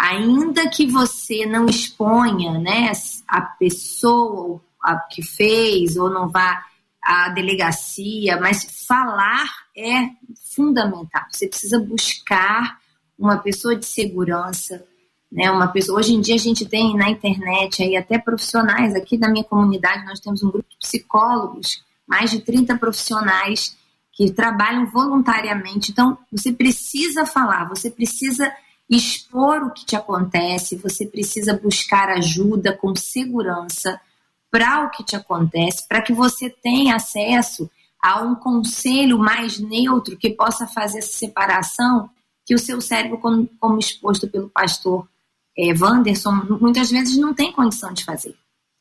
[0.00, 2.90] ainda que você não exponha né,
[3.28, 6.64] a pessoa a que fez ou não vá
[7.02, 9.46] à delegacia, mas falar
[9.76, 10.08] é
[10.54, 11.24] fundamental.
[11.30, 12.80] Você precisa buscar
[13.18, 14.86] uma pessoa de segurança,
[15.30, 15.98] né, uma pessoa.
[15.98, 20.04] Hoje em dia a gente tem na internet aí até profissionais aqui da minha comunidade,
[20.04, 23.76] nós temos um grupo de psicólogos, mais de 30 profissionais
[24.12, 25.92] que trabalham voluntariamente.
[25.92, 28.52] Então, você precisa falar, você precisa
[28.88, 34.00] expor o que te acontece, você precisa buscar ajuda com segurança
[34.50, 37.70] para o que te acontece, para que você tenha acesso
[38.02, 42.10] a um conselho mais neutro que possa fazer essa separação
[42.44, 45.06] que o seu cérebro, como, como exposto pelo pastor
[45.60, 48.34] é, Wanderson, muitas vezes não tem condição de fazer.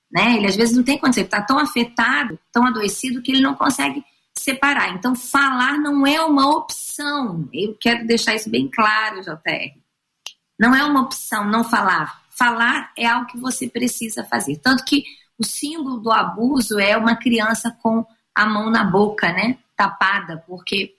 [0.10, 0.38] Né?
[0.38, 3.54] Ele às vezes não tem condição, ele está tão afetado, tão adoecido, que ele não
[3.54, 4.04] consegue
[4.38, 4.94] separar.
[4.94, 7.48] Então, falar não é uma opção.
[7.54, 9.78] Eu quero deixar isso bem claro, JR.
[10.58, 12.22] Não é uma opção não falar.
[12.32, 14.58] Falar é algo que você precisa fazer.
[14.58, 15.04] Tanto que
[15.38, 19.58] o símbolo do abuso é uma criança com a mão na boca, né?
[19.76, 20.96] Tapada, porque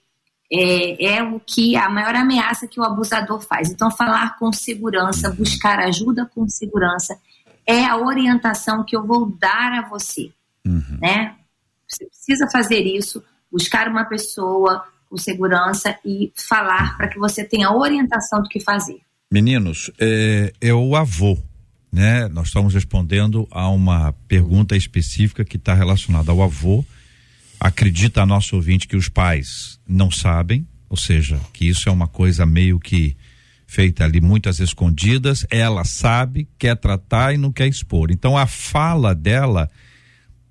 [0.51, 3.69] é, é, o que a maior ameaça que o abusador faz.
[3.69, 7.17] Então, falar com segurança, buscar ajuda com segurança,
[7.65, 10.31] é a orientação que eu vou dar a você,
[10.65, 10.97] uhum.
[10.99, 11.35] né?
[11.87, 17.71] Você precisa fazer isso, buscar uma pessoa com segurança e falar para que você tenha
[17.71, 18.99] orientação do que fazer.
[19.31, 21.37] Meninos, é, é o avô,
[21.91, 22.27] né?
[22.29, 26.83] Nós estamos respondendo a uma pergunta específica que está relacionada ao avô.
[27.63, 32.07] Acredita a nosso ouvinte que os pais não sabem, ou seja, que isso é uma
[32.07, 33.15] coisa meio que
[33.67, 35.45] feita ali muitas escondidas.
[35.47, 38.09] Ela sabe, quer tratar e não quer expor.
[38.09, 39.69] Então a fala dela,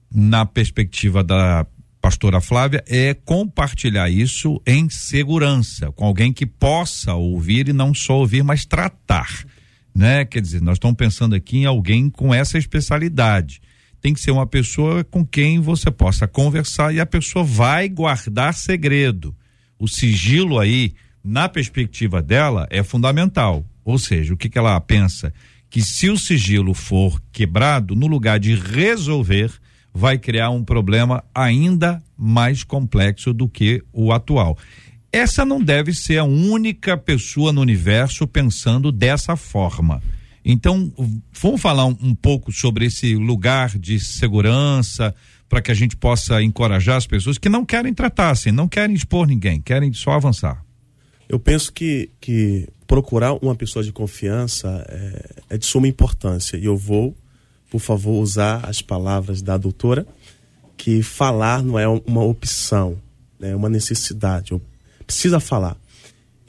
[0.09, 1.67] na perspectiva da
[2.01, 8.19] pastora Flávia, é compartilhar isso em segurança, com alguém que possa ouvir e não só
[8.19, 9.45] ouvir, mas tratar.
[9.93, 10.25] Né?
[10.25, 13.61] Quer dizer, nós estamos pensando aqui em alguém com essa especialidade.
[14.01, 18.55] Tem que ser uma pessoa com quem você possa conversar e a pessoa vai guardar
[18.55, 19.35] segredo.
[19.79, 23.65] O sigilo aí, na perspectiva dela, é fundamental.
[23.85, 25.33] Ou seja, o que, que ela pensa?
[25.69, 29.53] Que se o sigilo for quebrado, no lugar de resolver,
[29.93, 34.57] vai criar um problema ainda mais complexo do que o atual.
[35.13, 40.01] Essa não deve ser a única pessoa no universo pensando dessa forma.
[40.45, 40.93] Então,
[41.33, 45.15] vamos falar um, um pouco sobre esse lugar de segurança
[45.49, 48.95] para que a gente possa encorajar as pessoas que não querem tratar assim, não querem
[48.95, 50.65] expor ninguém, querem só avançar.
[51.29, 56.65] Eu penso que, que procurar uma pessoa de confiança é, é de suma importância e
[56.65, 57.15] eu vou
[57.71, 60.05] por favor, usar as palavras da doutora,
[60.77, 62.99] que falar não é uma opção,
[63.39, 64.51] né, é uma necessidade.
[64.51, 64.61] Eu
[65.07, 65.77] precisa falar.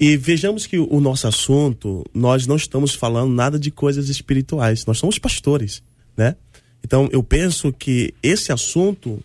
[0.01, 4.97] E vejamos que o nosso assunto, nós não estamos falando nada de coisas espirituais, nós
[4.97, 5.83] somos pastores,
[6.17, 6.35] né?
[6.83, 9.23] Então, eu penso que esse assunto,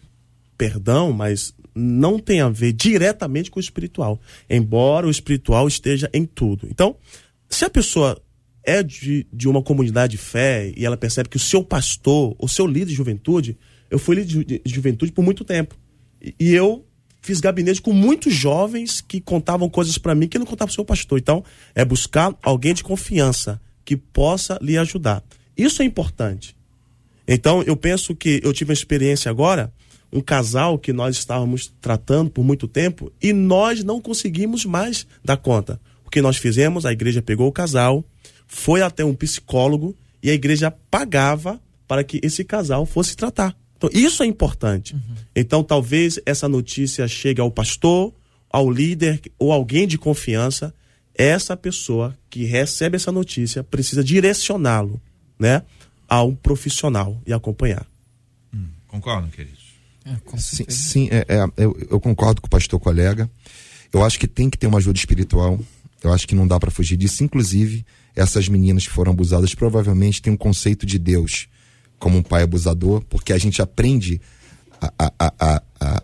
[0.59, 6.27] perdão, mas não tem a ver diretamente com o espiritual, embora o espiritual esteja em
[6.27, 6.69] tudo.
[6.71, 6.95] Então,
[7.49, 8.21] se a pessoa
[8.63, 12.49] é de, de uma comunidade de fé e ela percebe que o seu pastor, o
[12.49, 13.57] seu líder de juventude,
[13.91, 15.75] eu fui líder de, de juventude por muito tempo.
[16.21, 16.86] E, e eu
[17.27, 20.85] fiz gabinete com muitos jovens que contavam coisas para mim que não contavam pro seu
[20.85, 21.19] pastor.
[21.19, 21.43] Então,
[21.75, 25.25] é buscar alguém de confiança que possa lhe ajudar.
[25.57, 26.57] Isso é importante.
[27.27, 29.73] Então, eu penso que eu tive uma experiência agora,
[30.13, 35.37] um casal que nós estávamos tratando por muito tempo e nós não conseguimos mais dar
[35.37, 35.81] conta.
[36.05, 36.87] O que nós fizemos?
[36.87, 38.05] A igreja pegou o casal,
[38.47, 43.57] foi até um psicólogo e a igreja pagava para que esse casal fosse tratar.
[43.87, 44.95] Então, isso é importante.
[44.95, 45.01] Uhum.
[45.35, 48.13] Então, talvez essa notícia chegue ao pastor,
[48.51, 50.75] ao líder ou alguém de confiança.
[51.15, 55.01] Essa pessoa que recebe essa notícia precisa direcioná-lo,
[55.39, 55.63] né,
[56.07, 57.87] a um profissional e acompanhar.
[58.55, 59.67] Hum, concordam, queridos?
[60.05, 63.31] É, sim, sim é, é, eu, eu, concordo com o pastor colega.
[63.93, 65.59] Eu acho que tem que ter uma ajuda espiritual.
[66.03, 67.25] Eu acho que não dá para fugir disso.
[67.25, 71.49] Inclusive, essas meninas que foram abusadas provavelmente têm um conceito de Deus
[71.99, 74.21] como um pai abusador, porque a gente aprende
[74.81, 76.03] a, a, a, a,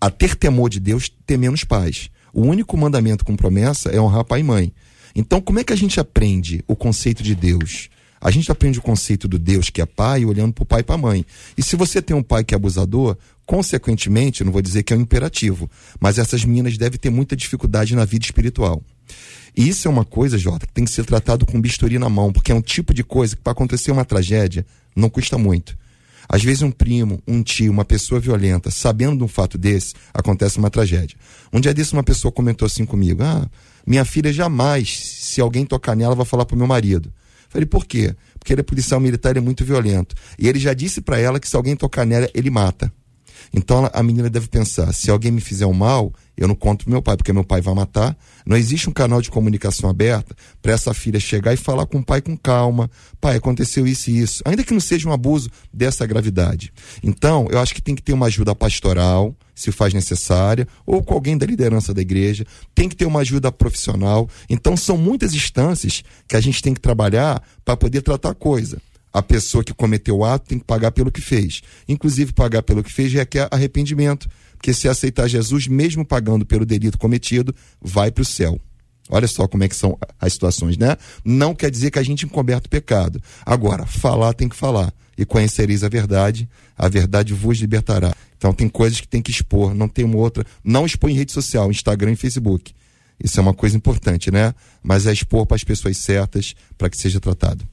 [0.00, 2.10] a ter temor de Deus temendo os pais.
[2.32, 4.72] O único mandamento com promessa é honrar pai e mãe.
[5.14, 7.88] Então, como é que a gente aprende o conceito de Deus?
[8.20, 10.84] A gente aprende o conceito do Deus que é pai olhando para o pai e
[10.84, 11.24] para a mãe.
[11.56, 14.96] E se você tem um pai que é abusador, consequentemente, não vou dizer que é
[14.96, 18.82] um imperativo, mas essas meninas devem ter muita dificuldade na vida espiritual.
[19.56, 22.32] E isso é uma coisa, Jota, que tem que ser tratado com bisturi na mão,
[22.32, 25.76] porque é um tipo de coisa que para acontecer uma tragédia não custa muito.
[26.28, 30.58] Às vezes um primo, um tio, uma pessoa violenta, sabendo de um fato desse, acontece
[30.58, 31.16] uma tragédia.
[31.52, 33.50] Um dia desse uma pessoa comentou assim comigo: "Ah,
[33.84, 37.12] minha filha jamais, se alguém tocar nela, vai falar pro meu marido".
[37.50, 40.14] Falei: "Por quê?" Porque ele é policial militar e é muito violento.
[40.38, 42.90] E ele já disse para ela que se alguém tocar nela, ele mata.
[43.52, 46.92] Então a menina deve pensar: se alguém me fizer um mal, eu não conto pro
[46.92, 48.16] meu pai, porque meu pai vai matar.
[48.46, 52.04] Não existe um canal de comunicação aberta para essa filha chegar e falar com o
[52.04, 52.90] pai com calma.
[53.20, 54.42] Pai, aconteceu isso e isso.
[54.46, 56.72] Ainda que não seja um abuso dessa gravidade.
[57.02, 61.12] Então, eu acho que tem que ter uma ajuda pastoral, se faz necessária, ou com
[61.12, 62.46] alguém da liderança da igreja.
[62.74, 64.26] Tem que ter uma ajuda profissional.
[64.48, 68.80] Então, são muitas instâncias que a gente tem que trabalhar para poder tratar a coisa
[69.12, 71.62] a pessoa que cometeu o ato tem que pagar pelo que fez.
[71.88, 74.28] Inclusive, pagar pelo que fez requer arrependimento.
[74.56, 78.60] Porque se aceitar Jesus, mesmo pagando pelo delito cometido, vai para o céu.
[79.08, 80.96] Olha só como é que são as situações, né?
[81.24, 83.20] Não quer dizer que a gente encoberta o pecado.
[83.44, 84.92] Agora, falar tem que falar.
[85.18, 88.14] E conhecereis a verdade, a verdade vos libertará.
[88.38, 90.46] Então tem coisas que tem que expor, não tem uma outra.
[90.62, 92.72] Não expor em rede social, Instagram e Facebook.
[93.22, 94.54] Isso é uma coisa importante, né?
[94.82, 97.66] Mas é expor para as pessoas certas para que seja tratado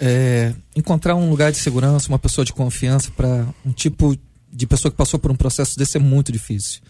[0.00, 4.16] é, encontrar um lugar de segurança, uma pessoa de confiança para um tipo
[4.50, 6.80] de pessoa que passou por um processo desse é muito difícil.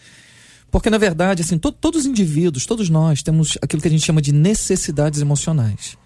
[0.71, 4.05] Porque, na verdade, assim, to todos os indivíduos, todos nós, temos aquilo que a gente
[4.05, 5.99] chama de necessidades emocionais.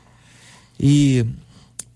[0.81, 1.25] E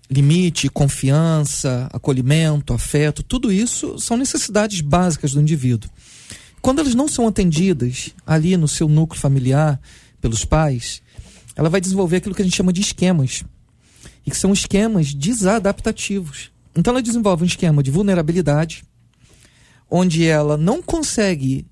[0.09, 5.89] limite, confiança, acolhimento, afeto, tudo isso são necessidades básicas do indivíduo.
[6.61, 9.79] Quando elas não são atendidas ali no seu núcleo familiar
[10.21, 11.01] pelos pais,
[11.55, 13.43] ela vai desenvolver aquilo que a gente chama de esquemas
[14.25, 16.51] e que são esquemas desadaptativos.
[16.75, 18.83] Então ela desenvolve um esquema de vulnerabilidade,
[19.89, 21.65] onde ela não consegue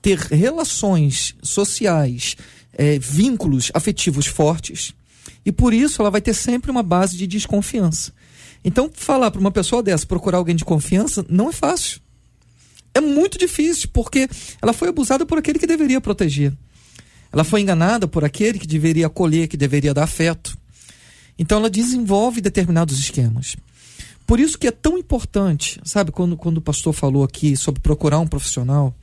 [0.00, 2.36] ter relações sociais,
[2.72, 4.94] é, vínculos afetivos fortes,
[5.44, 8.12] e por isso ela vai ter sempre uma base de desconfiança.
[8.64, 12.00] Então, falar para uma pessoa dessa, procurar alguém de confiança, não é fácil.
[12.94, 14.28] É muito difícil, porque
[14.62, 16.52] ela foi abusada por aquele que deveria proteger.
[17.30, 20.56] Ela foi enganada por aquele que deveria acolher, que deveria dar afeto.
[21.38, 23.56] Então ela desenvolve determinados esquemas.
[24.26, 28.20] Por isso que é tão importante, sabe, quando, quando o pastor falou aqui sobre procurar
[28.20, 28.94] um profissional,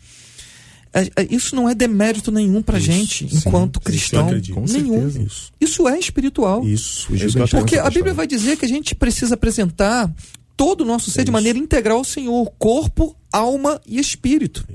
[0.93, 4.27] é, é, isso não é demérito nenhum pra isso, gente, sim, enquanto cristão.
[4.29, 5.07] nenhum.
[5.07, 5.51] Isso.
[5.59, 5.87] isso.
[5.87, 6.65] é espiritual.
[6.65, 10.11] Isso, isso Porque a Bíblia vai dizer que a gente precisa apresentar
[10.57, 14.67] todo o nosso ser de maneira integral ao Senhor, corpo, alma e espírito.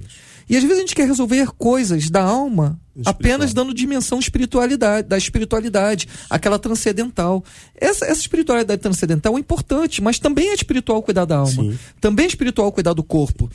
[0.48, 5.18] E às vezes a gente quer resolver coisas da alma apenas dando dimensão espiritualidade, da
[5.18, 7.44] espiritualidade, aquela transcendental.
[7.74, 11.50] Essa, essa espiritualidade transcendental é importante, mas também é espiritual cuidar da alma.
[11.50, 11.78] Sim.
[12.00, 13.50] Também é espiritual cuidar do corpo.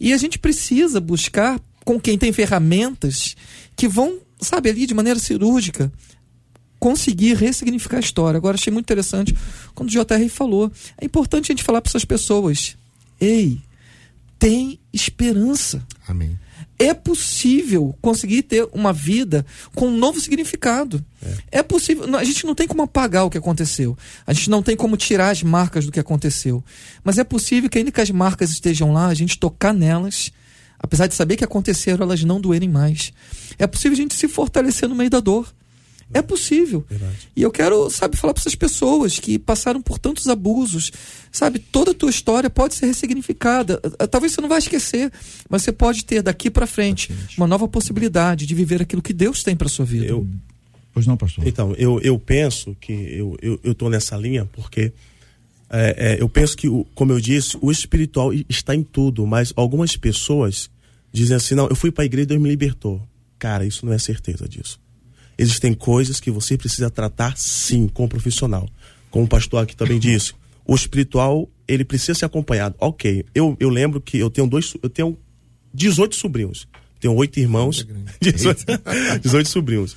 [0.00, 3.36] E a gente precisa buscar com quem tem ferramentas
[3.76, 5.92] que vão, sabe, ali de maneira cirúrgica,
[6.78, 8.36] conseguir ressignificar a história.
[8.38, 9.34] Agora, achei muito interessante
[9.74, 10.70] quando o JR falou.
[10.98, 12.76] É importante a gente falar para essas pessoas:
[13.20, 13.60] ei,
[14.38, 15.84] tem esperança.
[16.06, 16.38] Amém.
[16.78, 21.02] É possível conseguir ter uma vida com um novo significado.
[21.22, 21.58] É.
[21.58, 22.14] é possível.
[22.16, 23.96] A gente não tem como apagar o que aconteceu.
[24.26, 26.62] A gente não tem como tirar as marcas do que aconteceu.
[27.02, 30.30] Mas é possível que, ainda que as marcas estejam lá, a gente tocar nelas,
[30.78, 33.10] apesar de saber que aconteceram, elas não doerem mais.
[33.58, 35.50] É possível a gente se fortalecer no meio da dor.
[36.14, 36.84] É possível.
[36.88, 37.16] Verdade.
[37.34, 40.92] E eu quero, sabe, falar para essas pessoas que passaram por tantos abusos,
[41.32, 43.80] sabe, toda a tua história pode ser ressignificada.
[43.98, 45.10] Ah, Talvez você não vai esquecer,
[45.48, 49.42] mas você pode ter daqui para frente uma nova possibilidade de viver aquilo que Deus
[49.42, 50.06] tem para sua vida.
[50.06, 50.26] Eu,
[50.92, 51.46] Pois não, pastor?
[51.46, 54.92] Então, eu, eu penso que eu, eu, eu tô nessa linha porque
[55.68, 59.52] é, é, eu penso que, o- como eu disse, o espiritual está em tudo, mas
[59.56, 60.70] algumas pessoas
[61.12, 63.02] dizem assim, não, eu fui para a igreja e Deus me libertou.
[63.38, 64.80] Cara, isso não é certeza disso.
[65.38, 68.68] Existem coisas que você precisa tratar sim com um profissional.
[69.10, 70.32] Como o pastor aqui também disse,
[70.66, 72.74] o espiritual, ele precisa ser acompanhado.
[72.78, 75.16] Ok, eu, eu lembro que eu tenho dois, eu tenho
[75.72, 76.66] 18 sobrinhos.
[76.98, 77.86] Tenho oito irmãos,
[78.20, 78.64] 18,
[79.22, 79.96] 18 sobrinhos.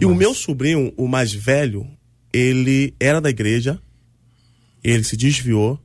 [0.00, 1.86] E o meu sobrinho, o mais velho,
[2.32, 3.80] ele era da igreja,
[4.82, 5.80] ele se desviou,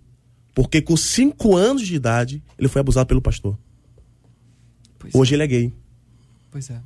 [0.54, 3.58] porque com cinco anos de idade ele foi abusado pelo pastor.
[5.00, 5.74] Pois Hoje ele é gay.
[6.52, 6.82] Pois é.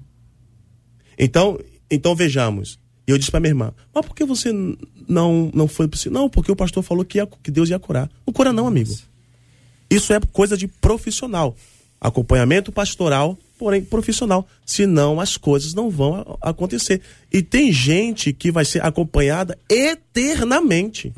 [1.18, 1.60] Então,
[1.90, 2.80] então vejamos.
[3.06, 4.52] Eu disse pra minha irmã, mas por que você
[5.10, 6.14] não, não foi possível?
[6.14, 8.10] Não, porque o pastor falou que, ia- que Deus ia curar.
[8.26, 8.96] Não cura não, amigo.
[9.90, 11.56] Isso é coisa de profissional.
[12.00, 14.48] Acompanhamento pastoral, porém profissional.
[14.66, 17.02] Senão as coisas não vão a- acontecer.
[17.32, 21.14] E tem gente que vai ser acompanhada eternamente.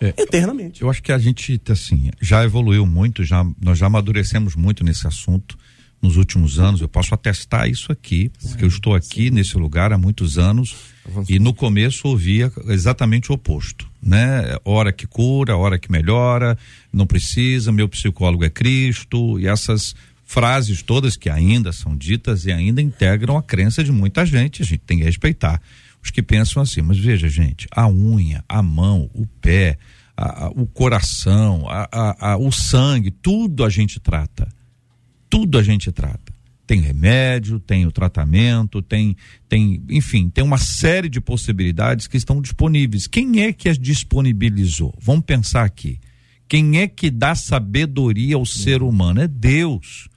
[0.00, 0.14] É.
[0.22, 0.82] Eternamente.
[0.82, 5.06] Eu acho que a gente, assim, já evoluiu muito, já, nós já amadurecemos muito nesse
[5.06, 5.56] assunto
[6.04, 6.80] nos últimos anos.
[6.80, 10.74] Eu posso atestar isso aqui, porque eu estou aqui nesse lugar há muitos anos
[11.28, 14.56] e no começo ouvia exatamente o oposto, né?
[14.64, 16.56] Hora que cura, hora que melhora,
[16.92, 19.94] não precisa, meu psicólogo é Cristo e essas
[20.26, 24.64] frases todas que ainda são ditas e ainda integram a crença de muita gente, a
[24.64, 25.60] gente tem que respeitar
[26.02, 26.82] os que pensam assim.
[26.82, 29.78] Mas veja, gente, a unha, a mão, o pé,
[30.16, 34.48] a- a- o coração, a- o sangue, tudo a gente trata.
[35.28, 36.32] Tudo a gente trata.
[36.66, 39.16] Tem remédio, tem o tratamento, tem,
[39.48, 43.06] tem, enfim, tem uma série de possibilidades que estão disponíveis.
[43.06, 44.94] Quem é que as disponibilizou?
[44.98, 46.00] Vamos pensar aqui.
[46.48, 49.20] Quem é que dá sabedoria ao ser humano?
[49.20, 50.08] É Deus.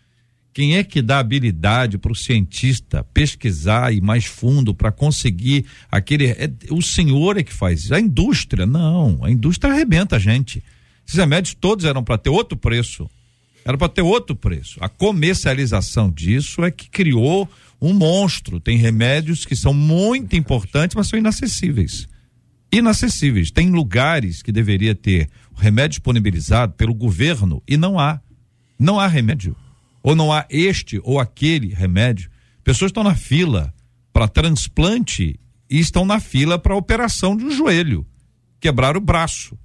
[0.53, 6.27] Quem é que dá habilidade para o cientista pesquisar e mais fundo para conseguir aquele.
[6.27, 7.93] é- o senhor é que faz isso.
[7.93, 9.23] A indústria, não.
[9.23, 10.63] A indústria arrebenta a gente.
[11.05, 13.07] Esses remédios todos eram para ter outro preço.
[13.68, 14.78] Era para ter outro preço.
[14.82, 17.49] A comercialização disso é que criou
[17.82, 18.61] um monstro.
[18.61, 22.07] Tem remédios que são muito importantes, mas são inacessíveis.
[22.72, 23.51] Inacessíveis.
[23.51, 28.22] Tem lugares que deveria ter o remédio disponibilizado pelo governo e não há.
[28.80, 29.53] Não há remédio.
[30.01, 32.32] Ou não há este ou aquele remédio.
[32.63, 33.74] Pessoas estão na fila
[34.13, 35.38] para transplante
[35.70, 38.07] e estão na fila para operação de um joelho.
[38.61, 39.57] Quebrar o braço.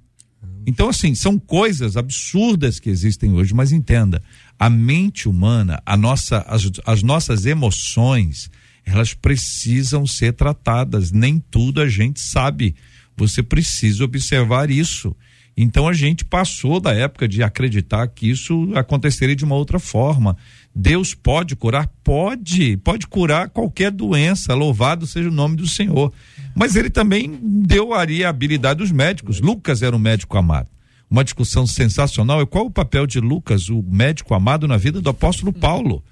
[0.65, 4.21] Então, assim, são coisas absurdas que existem hoje, mas entenda,
[4.57, 8.49] a mente humana, a nossa, as, as nossas emoções,
[8.85, 11.11] elas precisam ser tratadas.
[11.11, 12.75] Nem tudo a gente sabe.
[13.15, 15.15] Você precisa observar isso.
[15.55, 20.35] Então a gente passou da época de acreditar que isso aconteceria de uma outra forma.
[20.75, 21.87] Deus pode curar?
[22.03, 26.11] Pode, pode curar qualquer doença, louvado seja o nome do Senhor.
[26.55, 29.39] Mas ele também deu ali a habilidade dos médicos.
[29.39, 30.67] Lucas era um médico amado.
[31.09, 35.11] Uma discussão sensacional é qual o papel de Lucas, o médico amado, na vida do
[35.11, 36.03] apóstolo Paulo,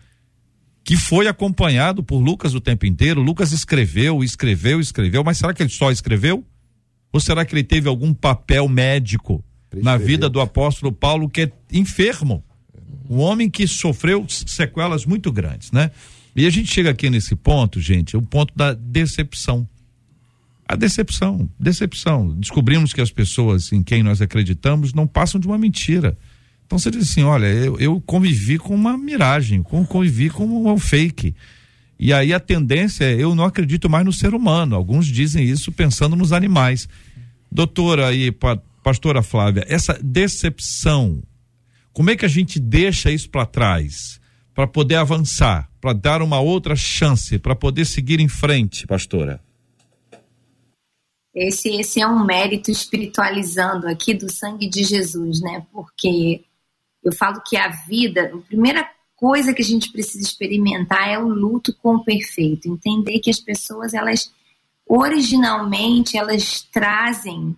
[0.83, 3.19] que foi acompanhado por Lucas o tempo inteiro.
[3.19, 6.45] Lucas escreveu, escreveu, escreveu, mas será que ele só escreveu?
[7.11, 9.43] Ou será que ele teve algum papel médico
[9.75, 12.43] na vida do apóstolo Paulo, que é enfermo?
[13.09, 15.91] Um homem que sofreu sequelas muito grandes, né?
[16.35, 19.67] E a gente chega aqui nesse ponto, gente, o ponto da decepção.
[20.65, 22.33] A decepção, decepção.
[22.37, 26.17] Descobrimos que as pessoas em quem nós acreditamos não passam de uma mentira.
[26.65, 31.35] Então você diz assim: olha, eu, eu convivi com uma miragem, convivi com um fake.
[32.01, 34.75] E aí a tendência é: eu não acredito mais no ser humano.
[34.75, 36.89] Alguns dizem isso pensando nos animais.
[37.51, 41.21] Doutora e pa, pastora Flávia, essa decepção,
[41.93, 44.19] como é que a gente deixa isso para trás?
[44.55, 49.39] Para poder avançar, para dar uma outra chance, para poder seguir em frente, pastora?
[51.33, 55.65] Esse, esse é um mérito espiritualizando aqui do sangue de Jesus, né?
[55.71, 56.43] Porque
[57.03, 58.85] eu falo que a vida, a primeira
[59.21, 63.39] coisa que a gente precisa experimentar é o luto com o perfeito, entender que as
[63.39, 64.33] pessoas elas
[64.87, 67.55] originalmente elas trazem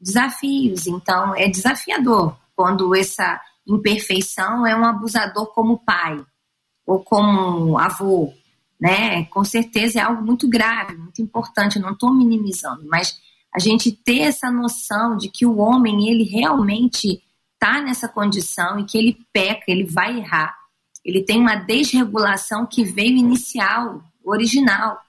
[0.00, 6.20] desafios, então é desafiador quando essa imperfeição é um abusador como pai
[6.84, 8.34] ou como avô,
[8.78, 9.24] né?
[9.26, 11.76] Com certeza é algo muito grave, muito importante.
[11.76, 13.16] Eu não estou minimizando, mas
[13.54, 17.22] a gente ter essa noção de que o homem ele realmente
[17.54, 20.63] está nessa condição e que ele peca, ele vai errar.
[21.04, 25.00] Ele tem uma desregulação que veio inicial, original.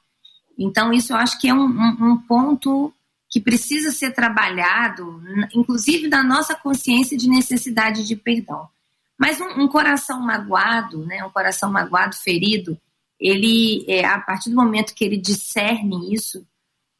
[0.57, 2.93] Então, isso eu acho que é um, um, um ponto
[3.29, 5.21] que precisa ser trabalhado,
[5.53, 8.67] inclusive na nossa consciência de necessidade de perdão.
[9.17, 12.77] Mas um, um, coração magoado, né, um coração magoado, ferido,
[13.19, 16.45] ele, é, a partir do momento que ele discerne isso,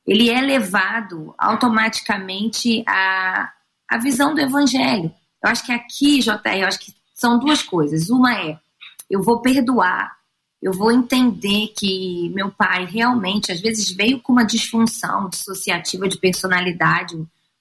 [0.06, 3.52] ele é levado automaticamente à,
[3.90, 5.12] à visão do evangelho.
[5.44, 8.10] Eu acho que aqui, JR, eu acho que são duas coisas.
[8.10, 8.60] Uma é,
[9.10, 10.16] eu vou perdoar,
[10.62, 16.18] eu vou entender que meu pai realmente, às vezes, veio com uma disfunção dissociativa de
[16.18, 17.16] personalidade,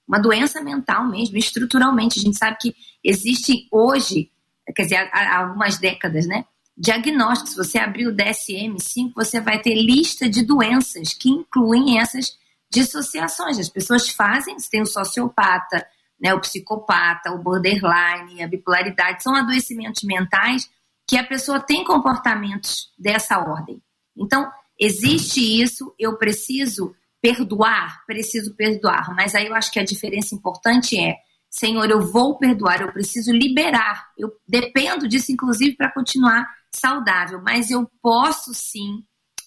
[0.07, 2.19] uma doença mental mesmo, estruturalmente.
[2.19, 4.31] A gente sabe que existe hoje,
[4.75, 6.45] quer dizer, há, algumas décadas, né?
[6.77, 12.37] Diagnóstico, se você abrir o DSM-5, você vai ter lista de doenças que incluem essas
[12.71, 13.59] dissociações.
[13.59, 15.85] As pessoas fazem, você tem o sociopata,
[16.19, 20.69] né, o psicopata, o borderline, a bipolaridade, são adoecimentos mentais
[21.07, 23.81] que a pessoa tem comportamentos dessa ordem.
[24.17, 24.49] Então,
[24.79, 30.99] existe isso, eu preciso perdoar, preciso perdoar, mas aí eu acho que a diferença importante
[30.99, 31.17] é,
[31.49, 37.71] Senhor, eu vou perdoar, eu preciso liberar, eu dependo disso, inclusive, para continuar saudável, mas
[37.71, 39.03] eu posso sim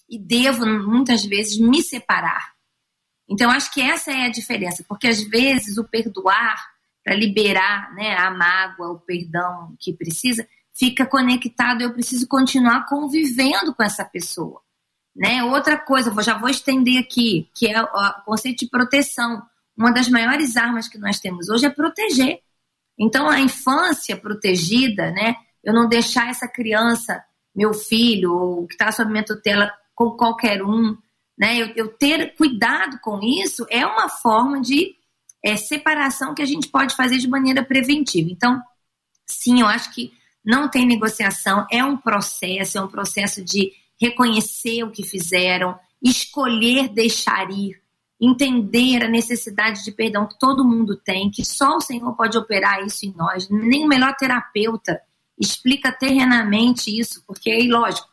[0.09, 2.53] e devo muitas vezes me separar.
[3.29, 6.59] Então, acho que essa é a diferença, porque às vezes o perdoar,
[7.03, 10.47] para liberar né, a mágoa, o perdão que precisa,
[10.79, 14.61] fica conectado, eu preciso continuar convivendo com essa pessoa.
[15.13, 15.43] Né?
[15.43, 19.43] Outra coisa, já vou estender aqui, que é o conceito de proteção.
[19.77, 22.39] Uma das maiores armas que nós temos hoje é proteger.
[22.97, 25.35] Então, a infância protegida, né?
[25.61, 27.21] eu não deixar essa criança,
[27.53, 30.97] meu filho, ou que está sob minha tutela, com qualquer um,
[31.37, 31.61] né?
[31.61, 34.95] Eu, eu, ter cuidado com isso é uma forma de
[35.43, 38.29] é, separação que a gente pode fazer de maneira preventiva.
[38.29, 38.61] Então,
[39.25, 40.11] sim, eu acho que
[40.49, 43.71] não tem negociação, é um processo, é um processo de
[44.01, 47.79] reconhecer o que fizeram, escolher deixar ir,
[48.19, 52.83] entender a necessidade de perdão que todo mundo tem, que só o Senhor pode operar
[52.83, 54.99] isso em nós, nem o melhor terapeuta
[55.39, 58.09] explica terrenamente isso, porque é ilógico.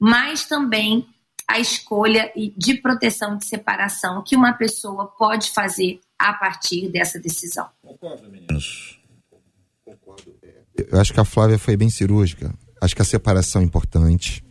[0.00, 1.06] Mas também
[1.46, 7.68] a escolha de proteção de separação que uma pessoa pode fazer a partir dessa decisão.
[7.82, 8.98] Concordo, meninos.
[9.84, 10.35] Concordo.
[10.90, 12.52] Eu acho que a Flávia foi bem cirúrgica.
[12.80, 14.44] Acho que a separação é importante.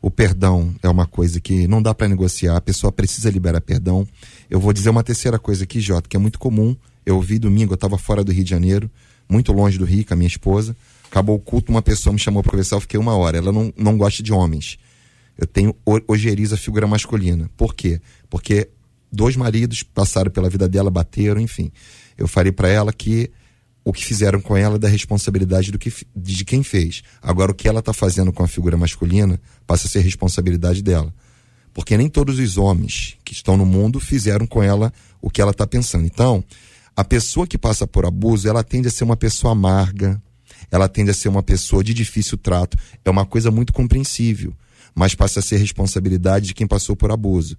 [0.00, 4.06] O perdão é uma coisa que não dá para negociar, a pessoa precisa liberar perdão.
[4.50, 6.76] Eu vou dizer uma terceira coisa aqui, Jota, que é muito comum.
[7.06, 8.90] Eu ouvi domingo, eu estava fora do Rio de Janeiro,
[9.26, 10.76] muito longe do Rio, com a minha esposa.
[11.06, 13.38] Acabou o culto, uma pessoa me chamou para conversar, eu fiquei uma hora.
[13.38, 14.78] Ela não, não gosta de homens.
[15.38, 15.74] Eu tenho
[16.06, 17.50] ojeriza a figura masculina.
[17.56, 17.98] Por quê?
[18.28, 18.68] Porque
[19.10, 21.72] dois maridos passaram pela vida dela, bateram, enfim.
[22.18, 23.30] Eu falei para ela que
[23.84, 27.02] o que fizeram com ela é da responsabilidade do que, de quem fez.
[27.20, 31.12] Agora, o que ela está fazendo com a figura masculina passa a ser responsabilidade dela.
[31.74, 35.50] Porque nem todos os homens que estão no mundo fizeram com ela o que ela
[35.50, 36.06] está pensando.
[36.06, 36.42] Então,
[36.96, 40.22] a pessoa que passa por abuso, ela tende a ser uma pessoa amarga,
[40.70, 42.78] ela tende a ser uma pessoa de difícil trato.
[43.04, 44.54] É uma coisa muito compreensível,
[44.94, 47.58] mas passa a ser responsabilidade de quem passou por abuso.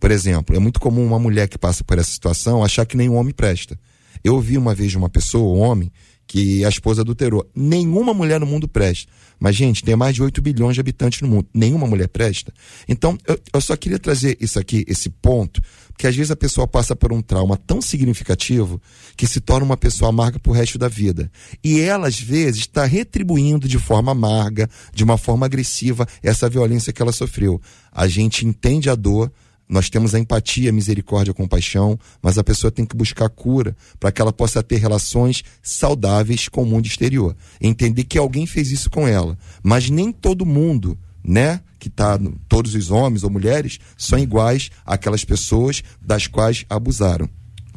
[0.00, 3.16] Por exemplo, é muito comum uma mulher que passa por essa situação achar que nenhum
[3.16, 3.78] homem presta.
[4.22, 5.90] Eu ouvi uma vez de uma pessoa, um homem,
[6.30, 7.44] que a esposa adulterou.
[7.56, 9.10] Nenhuma mulher no mundo presta.
[9.40, 11.48] Mas, gente, tem mais de 8 bilhões de habitantes no mundo.
[11.52, 12.52] Nenhuma mulher presta.
[12.86, 16.68] Então, eu, eu só queria trazer isso aqui, esse ponto, porque às vezes a pessoa
[16.68, 18.80] passa por um trauma tão significativo
[19.16, 21.28] que se torna uma pessoa amarga pro resto da vida.
[21.64, 26.92] E ela, às vezes, está retribuindo de forma amarga, de uma forma agressiva, essa violência
[26.92, 27.60] que ela sofreu.
[27.90, 29.32] A gente entende a dor,
[29.70, 33.76] nós temos a empatia, a misericórdia, a compaixão, mas a pessoa tem que buscar cura
[34.00, 37.36] para que ela possa ter relações saudáveis com o mundo exterior.
[37.60, 39.38] Entender que alguém fez isso com ela.
[39.62, 42.18] Mas nem todo mundo, né, que está,
[42.48, 47.30] todos os homens ou mulheres, são iguais àquelas pessoas das quais abusaram.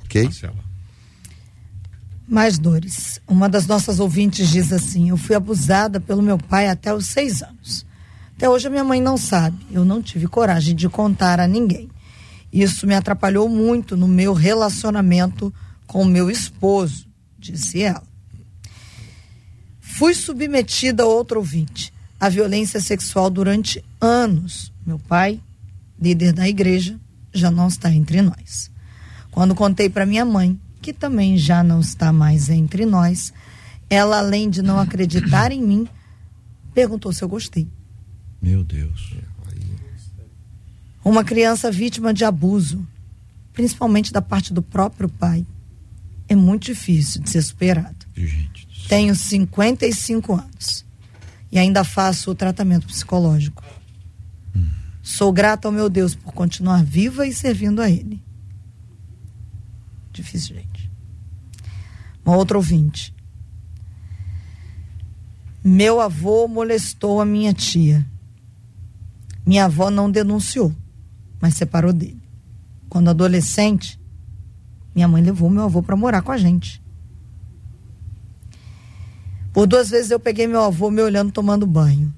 [0.04, 0.24] Ok?
[0.24, 0.64] Marcela.
[2.28, 3.22] Mais dores.
[3.28, 7.44] Uma das nossas ouvintes diz assim: Eu fui abusada pelo meu pai até os seis
[7.44, 7.86] anos.
[8.44, 9.66] Até hoje a minha mãe não sabe.
[9.72, 11.90] Eu não tive coragem de contar a ninguém.
[12.52, 15.54] Isso me atrapalhou muito no meu relacionamento
[15.88, 17.08] com meu esposo,
[17.40, 18.04] disse ela.
[19.80, 24.74] Fui submetida a outro ouvinte, à violência sexual durante anos.
[24.86, 25.40] Meu pai,
[25.98, 27.00] líder da igreja,
[27.34, 28.70] já não está entre nós.
[29.32, 33.32] Quando contei para minha mãe, que também já não está mais entre nós,
[33.90, 35.88] ela, além de não acreditar em mim,
[36.74, 37.70] perguntou se eu gostei.
[38.44, 39.14] Meu Deus.
[41.04, 42.86] Uma criança vítima de abuso,
[43.54, 45.46] principalmente da parte do próprio pai,
[46.28, 48.06] é muito difícil de ser superado.
[48.14, 48.68] Gente.
[48.90, 50.86] Tenho 55 anos
[51.50, 53.64] e ainda faço o tratamento psicológico.
[54.54, 54.68] Hum.
[55.02, 58.22] Sou grata ao meu Deus por continuar viva e servindo a Ele.
[60.12, 60.92] Difícil, gente.
[62.26, 63.14] Uma outra ouvinte.
[65.64, 68.06] Meu avô molestou a minha tia.
[69.46, 70.74] Minha avó não denunciou,
[71.42, 72.22] mas separou dele.
[72.88, 74.00] Quando adolescente,
[74.96, 76.82] minha mãe levou meu avô para morar com a gente.
[79.52, 82.14] Por duas vezes eu peguei meu avô me olhando tomando banho.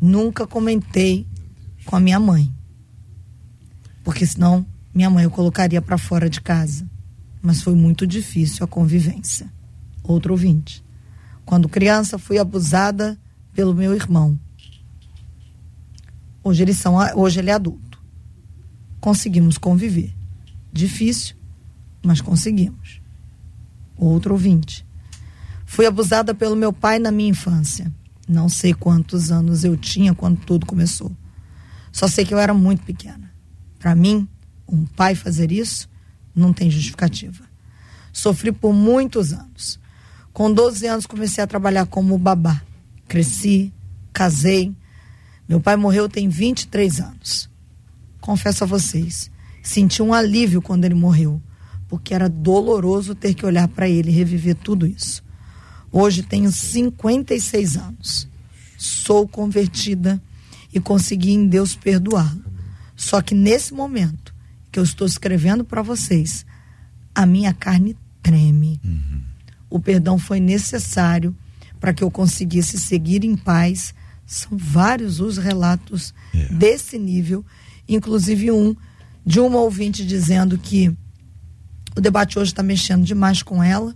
[0.00, 1.26] Nunca comentei
[1.84, 2.52] com a minha mãe.
[4.04, 4.64] Porque senão
[4.94, 6.86] minha mãe eu colocaria para fora de casa.
[7.42, 9.50] Mas foi muito difícil a convivência.
[10.02, 10.84] Outro ouvinte.
[11.44, 13.18] Quando criança fui abusada
[13.52, 14.38] pelo meu irmão.
[16.44, 17.98] Hoje eles são, hoje ele é adulto.
[19.00, 20.14] Conseguimos conviver.
[20.70, 21.34] Difícil,
[22.04, 23.00] mas conseguimos.
[23.96, 24.86] Outro ouvinte.
[25.64, 27.90] Fui abusada pelo meu pai na minha infância.
[28.28, 31.10] Não sei quantos anos eu tinha quando tudo começou.
[31.90, 33.32] Só sei que eu era muito pequena.
[33.78, 34.28] Para mim,
[34.68, 35.88] um pai fazer isso
[36.34, 37.44] não tem justificativa.
[38.12, 39.80] Sofri por muitos anos.
[40.32, 42.62] Com 12 anos comecei a trabalhar como babá.
[43.06, 43.72] Cresci,
[44.12, 44.74] casei,
[45.48, 47.50] meu pai morreu tem 23 anos.
[48.20, 49.30] Confesso a vocês,
[49.62, 51.40] senti um alívio quando ele morreu,
[51.88, 55.22] porque era doloroso ter que olhar para ele e reviver tudo isso.
[55.92, 58.28] Hoje tenho 56 anos.
[58.76, 60.20] Sou convertida
[60.72, 62.44] e consegui em Deus perdoá-lo.
[62.96, 64.34] Só que nesse momento
[64.72, 66.44] que eu estou escrevendo para vocês,
[67.14, 68.80] a minha carne treme.
[68.84, 69.22] Uhum.
[69.70, 71.36] O perdão foi necessário
[71.78, 73.94] para que eu conseguisse seguir em paz
[74.26, 76.46] são vários os relatos é.
[76.46, 77.44] desse nível,
[77.88, 78.74] inclusive um
[79.24, 80.94] de uma ouvinte dizendo que
[81.96, 83.94] o debate hoje está mexendo demais com ela.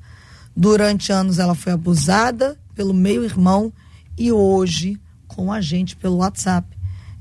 [0.57, 3.73] Durante anos ela foi abusada pelo meio-irmão
[4.17, 6.67] e hoje com a gente pelo WhatsApp.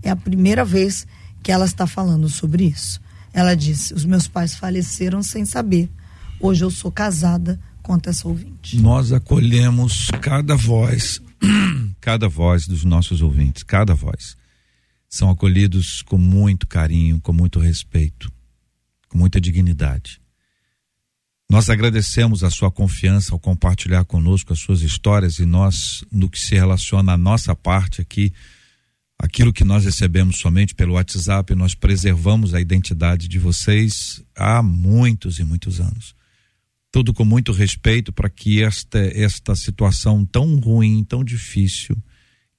[0.02, 1.06] É a primeira vez
[1.44, 3.02] que ela está falando sobre isso.
[3.34, 5.90] Ela disse: Os meus pais faleceram sem saber.
[6.40, 8.78] Hoje eu sou casada com essa ouvinte.
[8.78, 11.22] Nós acolhemos cada voz
[12.00, 14.36] cada voz dos nossos ouvintes, cada voz,
[15.10, 18.32] são acolhidos com muito carinho, com muito respeito,
[19.10, 20.20] com muita dignidade.
[21.50, 26.40] Nós agradecemos a sua confiança ao compartilhar conosco as suas histórias e nós, no que
[26.40, 28.34] se relaciona à nossa parte aqui,
[29.18, 35.40] aquilo que nós recebemos somente pelo WhatsApp, nós preservamos a identidade de vocês há muitos
[35.40, 36.17] e muitos anos
[36.92, 41.98] tudo com muito respeito para que esta, esta situação tão ruim, tão difícil,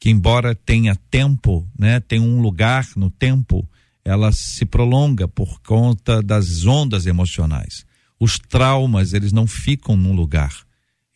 [0.01, 3.69] que embora tenha tempo, né, tem um lugar no tempo,
[4.05, 7.85] ela se prolonga por conta das ondas emocionais.
[8.21, 10.55] Os traumas, eles não ficam num lugar,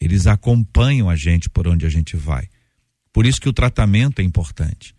[0.00, 2.48] eles acompanham a gente por onde a gente vai.
[3.12, 4.94] Por isso que o tratamento é importante.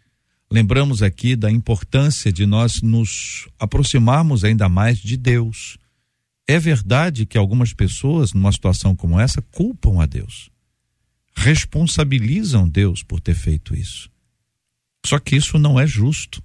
[0.51, 5.77] Lembramos aqui da importância de nós nos aproximarmos ainda mais de Deus
[6.47, 10.49] é verdade que algumas pessoas, numa situação como essa, culpam a Deus,
[11.35, 14.09] responsabilizam Deus por ter feito isso.
[15.05, 16.41] Só que isso não é justo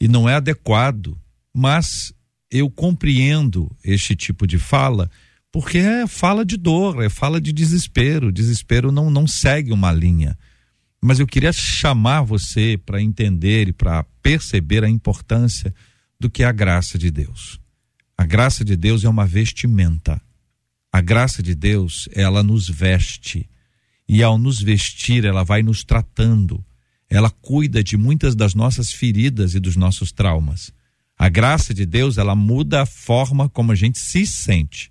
[0.00, 1.18] e não é adequado,
[1.54, 2.12] mas
[2.50, 5.10] eu compreendo este tipo de fala
[5.52, 8.30] porque é fala de dor, é fala de desespero.
[8.30, 10.38] Desespero não, não segue uma linha.
[11.02, 15.74] Mas eu queria chamar você para entender e para perceber a importância
[16.20, 17.59] do que é a graça de Deus.
[18.20, 20.20] A graça de Deus é uma vestimenta.
[20.92, 23.48] A graça de Deus, ela nos veste.
[24.06, 26.62] E ao nos vestir, ela vai nos tratando.
[27.08, 30.70] Ela cuida de muitas das nossas feridas e dos nossos traumas.
[31.16, 34.90] A graça de Deus, ela muda a forma como a gente se sente.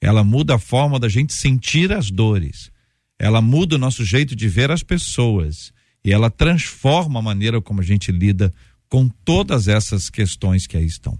[0.00, 2.70] Ela muda a forma da gente sentir as dores.
[3.18, 5.72] Ela muda o nosso jeito de ver as pessoas.
[6.04, 8.54] E ela transforma a maneira como a gente lida
[8.88, 11.18] com todas essas questões que aí estão.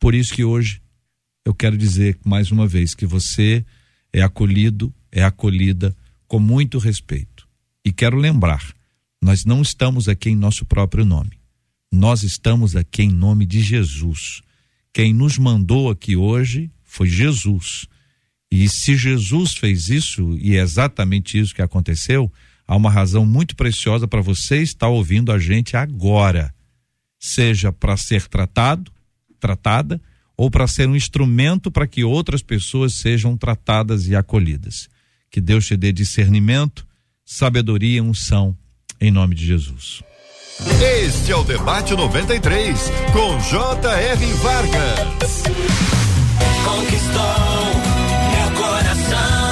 [0.00, 0.80] Por isso que hoje
[1.44, 3.64] eu quero dizer mais uma vez que você
[4.10, 5.94] é acolhido, é acolhida
[6.26, 7.46] com muito respeito.
[7.84, 8.74] E quero lembrar,
[9.22, 11.38] nós não estamos aqui em nosso próprio nome.
[11.92, 14.40] Nós estamos aqui em nome de Jesus.
[14.92, 17.86] Quem nos mandou aqui hoje foi Jesus.
[18.50, 22.32] E se Jesus fez isso, e é exatamente isso que aconteceu,
[22.66, 26.54] há uma razão muito preciosa para você estar ouvindo a gente agora.
[27.18, 28.90] Seja para ser tratado,
[29.40, 30.00] tratada,
[30.36, 34.88] ou para ser um instrumento para que outras pessoas sejam tratadas e acolhidas.
[35.30, 36.86] Que Deus te dê discernimento,
[37.24, 38.56] sabedoria e unção,
[39.00, 40.02] em nome de Jesus.
[41.04, 44.26] Este é o Debate 93, com J.R.
[44.34, 45.42] Vargas.
[46.64, 47.80] Conquistou
[48.32, 49.50] meu coração.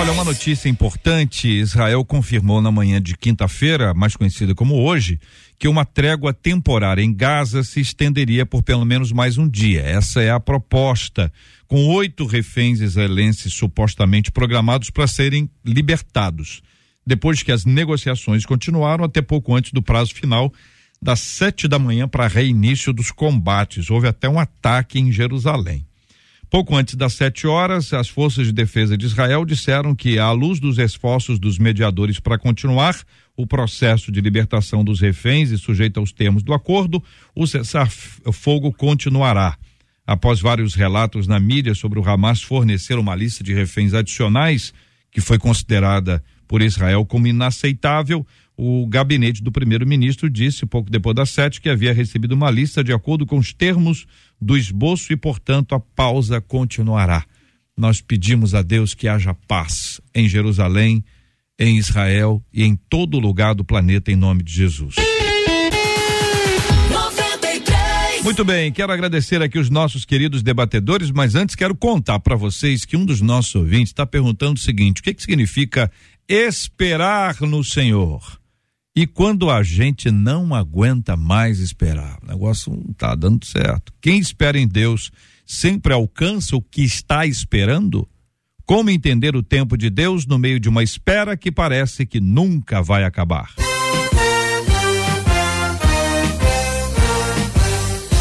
[0.00, 5.20] Olha, uma notícia importante: Israel confirmou na manhã de quinta-feira, mais conhecida como hoje,
[5.62, 9.80] que uma trégua temporária em Gaza se estenderia por pelo menos mais um dia.
[9.80, 11.32] Essa é a proposta,
[11.68, 16.62] com oito reféns israelenses supostamente programados para serem libertados.
[17.06, 20.52] Depois que as negociações continuaram até pouco antes do prazo final,
[21.00, 23.88] das sete da manhã para reinício dos combates.
[23.88, 25.86] Houve até um ataque em Jerusalém.
[26.50, 30.58] Pouco antes das sete horas, as forças de defesa de Israel disseram que, à luz
[30.58, 32.96] dos esforços dos mediadores para continuar
[33.36, 37.02] o processo de libertação dos reféns e sujeito aos termos do acordo,
[37.34, 39.56] o cessar-fogo continuará.
[40.06, 44.74] Após vários relatos na mídia sobre o Hamas fornecer uma lista de reféns adicionais,
[45.10, 48.26] que foi considerada por Israel como inaceitável,
[48.56, 52.92] o gabinete do primeiro-ministro disse, pouco depois das sete, que havia recebido uma lista de
[52.92, 54.06] acordo com os termos
[54.40, 57.24] do esboço e, portanto, a pausa continuará.
[57.76, 61.02] Nós pedimos a Deus que haja paz em Jerusalém,
[61.62, 64.96] em Israel e em todo lugar do planeta em nome de Jesus.
[68.24, 72.84] Muito bem, quero agradecer aqui os nossos queridos debatedores, mas antes quero contar para vocês
[72.84, 75.90] que um dos nossos ouvintes está perguntando o seguinte: o que, que significa
[76.28, 78.40] esperar no Senhor?
[78.94, 83.92] E quando a gente não aguenta mais esperar, o negócio não está dando certo.
[84.00, 85.12] Quem espera em Deus
[85.46, 88.08] sempre alcança o que está esperando?
[88.64, 92.82] Como entender o tempo de Deus no meio de uma espera que parece que nunca
[92.82, 93.50] vai acabar?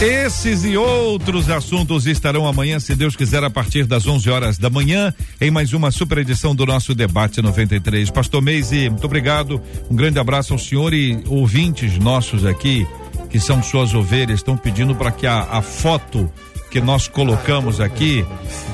[0.02, 4.68] Esses e outros assuntos estarão amanhã, se Deus quiser, a partir das 11 horas da
[4.68, 8.10] manhã, em mais uma super edição do nosso Debate 93.
[8.10, 9.62] Pastor Meise, muito obrigado.
[9.92, 12.88] Um grande abraço ao senhor e ouvintes nossos aqui,
[13.30, 16.28] que são suas ovelhas, estão pedindo para que a, a foto
[16.72, 18.26] que nós colocamos aqui.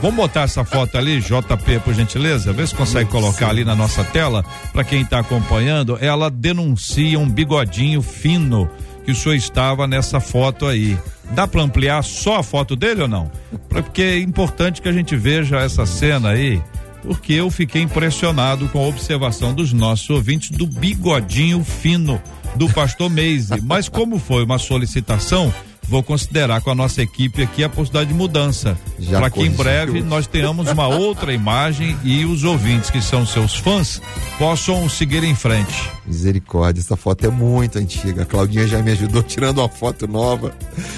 [0.02, 2.54] Vamos botar essa foto ali, JP, por gentileza?
[2.54, 5.98] Vê se consegue colocar ali na nossa tela, para quem está acompanhando.
[6.00, 8.70] Ela denuncia um bigodinho fino
[9.04, 10.96] que o senhor estava nessa foto aí.
[11.32, 13.32] Dá para ampliar só a foto dele ou não?
[13.68, 16.62] Porque é importante que a gente veja essa cena aí,
[17.02, 22.22] porque eu fiquei impressionado com a observação dos nossos ouvintes do bigodinho fino
[22.56, 23.60] do pastor Meise.
[23.64, 25.52] Mas como foi uma solicitação,
[25.88, 28.78] vou considerar com a nossa equipe aqui a possibilidade de mudança.
[29.10, 33.56] Para que em breve nós tenhamos uma outra imagem e os ouvintes que são seus
[33.56, 34.02] fãs
[34.38, 35.90] possam seguir em frente.
[36.06, 38.24] Misericórdia, essa foto é muito antiga.
[38.24, 40.54] A Claudinha já me ajudou tirando uma foto nova.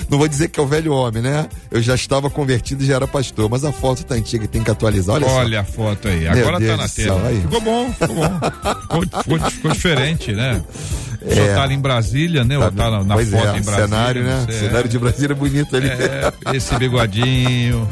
[0.10, 1.48] Não vou dizer que é o velho homem, né?
[1.72, 4.64] Eu já estava convertido e já era pastor, mas a foto tá antiga e tem
[4.64, 5.16] que atualizar.
[5.16, 7.28] Olha, Olha a foto aí, agora Deus tá na tela.
[7.28, 7.42] aí.
[7.42, 8.40] Ficou bom, ficou bom.
[8.82, 10.62] Ficou, ficou- ficou diferente, né?
[11.22, 11.54] O senhor É.
[11.56, 12.58] tá ali em Brasília, né?
[12.58, 13.76] Ou tá na, na foto é, em Brasília.
[13.88, 14.46] cenário, né?
[14.48, 15.90] você- Cenário de Brasília é bonito ali.
[15.90, 17.88] É, esse bigodinho.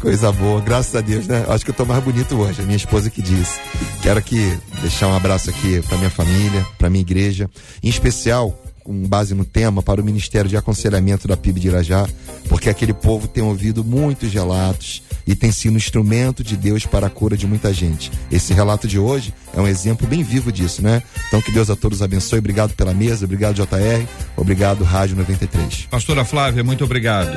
[0.00, 1.44] Coisa boa, graças a Deus, né?
[1.48, 3.58] Acho que eu tô mais bonito hoje, a minha esposa que disse.
[4.02, 7.48] Quero aqui deixar um abraço aqui para minha família, para minha igreja,
[7.82, 12.06] em especial com base no tema para o Ministério de Aconselhamento da PIB de Irajá,
[12.48, 17.08] porque aquele povo tem ouvido muitos relatos e tem sido um instrumento de Deus para
[17.08, 18.12] a cura de muita gente.
[18.30, 21.02] Esse relato de hoje é um exemplo bem vivo disso, né?
[21.26, 22.38] Então que Deus a todos abençoe.
[22.38, 24.06] Obrigado pela mesa, obrigado JR,
[24.36, 25.88] obrigado Rádio 93.
[25.90, 27.36] Pastora Flávia, muito obrigado.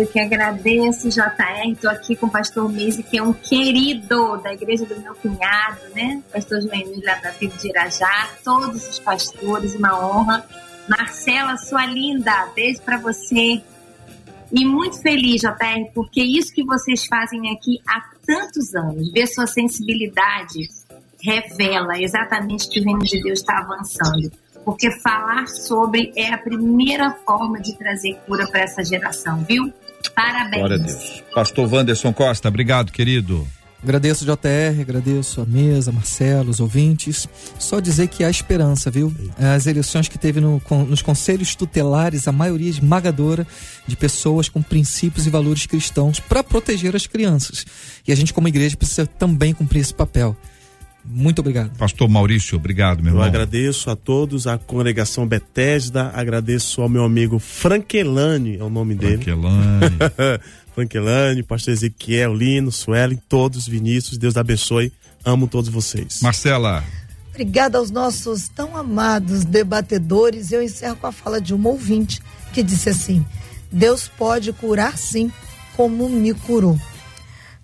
[0.00, 1.72] Eu que agradeço, JR.
[1.72, 5.80] Estou aqui com o pastor Meise, que é um querido da igreja do meu cunhado,
[5.94, 6.22] né?
[6.32, 8.30] Pastor Joemir, lá da PIB de Irajá.
[8.42, 10.42] Todos os pastores, uma honra.
[10.88, 13.60] Marcela, sua linda, beijo para você.
[14.50, 19.46] E muito feliz, JR, porque isso que vocês fazem aqui há tantos anos, ver sua
[19.46, 20.60] sensibilidade
[21.22, 24.32] revela exatamente que o reino de Deus está avançando.
[24.64, 29.70] Porque falar sobre é a primeira forma de trazer cura para essa geração, viu?
[30.14, 30.56] Parabéns.
[30.56, 31.22] Glória a Deus.
[31.34, 33.46] Pastor Wanderson Costa, obrigado, querido.
[33.82, 37.26] Agradeço JR, agradeço a mesa, Marcelo, os ouvintes.
[37.58, 39.10] Só dizer que há esperança, viu?
[39.38, 43.46] As eleições que teve no- com- nos conselhos tutelares, a maioria esmagadora
[43.86, 47.64] de pessoas com princípios e valores cristãos para proteger as crianças.
[48.06, 50.36] E a gente, como igreja, precisa também cumprir esse papel.
[51.12, 51.76] Muito obrigado.
[51.76, 53.26] Pastor Maurício, obrigado, meu Eu irmão.
[53.26, 59.16] agradeço a todos, a congregação Bethesda, agradeço ao meu amigo Frankelane, é o nome dele.
[59.24, 59.96] Frankelane.
[60.74, 64.92] Frankelane, pastor Ezequiel, Lino, Suelen, todos, Vinícius, Deus abençoe,
[65.24, 66.20] amo todos vocês.
[66.22, 66.84] Marcela,
[67.30, 70.52] Obrigada aos nossos tão amados debatedores.
[70.52, 72.20] Eu encerro com a fala de um ouvinte
[72.52, 73.24] que disse assim:
[73.72, 75.32] Deus pode curar sim,
[75.76, 76.78] como me curou.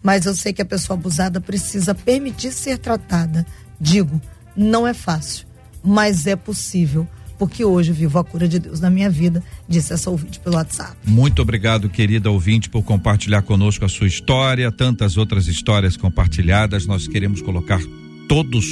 [0.03, 3.47] Mas eu sei que a pessoa abusada precisa permitir ser tratada.
[3.81, 4.21] Digo,
[4.57, 5.47] não é fácil,
[5.83, 7.07] mas é possível.
[7.39, 10.97] porque hoje vivo a cura de Deus na minha vida, disse essa ouvinte pelo WhatsApp.
[11.05, 16.87] Muito obrigado, querida ouvinte, por compartilhar conosco a sua história, tantas outras histórias compartilhadas.
[16.87, 17.81] Nós queremos colocar
[18.29, 18.67] todos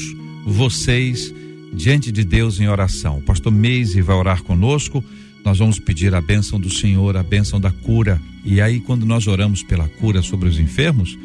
[0.46, 1.32] vocês
[1.72, 3.18] diante de Deus em oração.
[3.18, 5.04] O pastor Meise vai orar conosco.
[5.44, 8.20] Nós vamos pedir a bênção do Senhor, a bênção da cura.
[8.42, 11.18] E aí, quando nós oramos pela cura sobre os enfermos,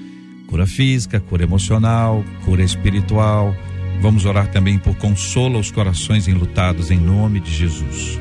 [0.46, 3.56] cura física, cura emocional, cura espiritual,
[4.02, 8.20] vamos orar também por consolo aos corações enlutados, em nome de Jesus.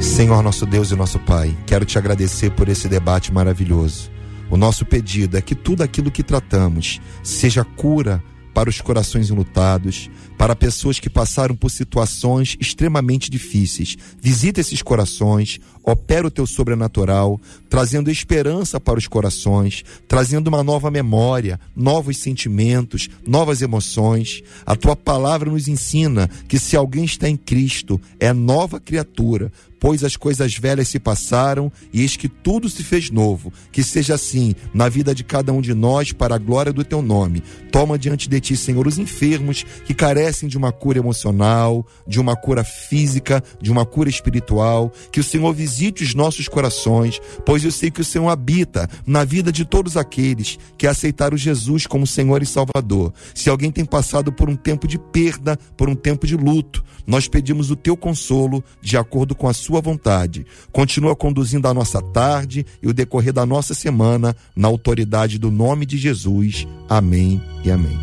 [0.00, 4.10] Senhor nosso Deus e nosso Pai, quero te agradecer por esse debate maravilhoso.
[4.48, 8.22] O nosso pedido é que tudo aquilo que tratamos seja cura
[8.54, 13.96] para os corações enlutados, para pessoas que passaram por situações extremamente difíceis.
[14.20, 20.90] Visita esses corações, opera o teu sobrenatural, trazendo esperança para os corações, trazendo uma nova
[20.90, 24.42] memória, novos sentimentos, novas emoções.
[24.66, 29.50] A tua palavra nos ensina que se alguém está em Cristo, é nova criatura
[29.80, 33.50] pois as coisas velhas se passaram e eis que tudo se fez novo.
[33.72, 37.00] Que seja assim na vida de cada um de nós, para a glória do teu
[37.00, 37.42] nome.
[37.72, 42.36] Toma diante de ti, Senhor, os enfermos que carecem de uma cura emocional, de uma
[42.36, 44.92] cura física, de uma cura espiritual.
[45.10, 45.69] Que o Senhor visite
[46.02, 50.58] os nossos corações, pois eu sei que o Senhor habita na vida de todos aqueles
[50.76, 53.12] que aceitaram Jesus como Senhor e Salvador.
[53.34, 57.28] Se alguém tem passado por um tempo de perda, por um tempo de luto, nós
[57.28, 60.46] pedimos o teu consolo de acordo com a sua vontade.
[60.72, 65.86] Continua conduzindo a nossa tarde e o decorrer da nossa semana na autoridade do nome
[65.86, 66.66] de Jesus.
[66.88, 67.98] Amém e amém.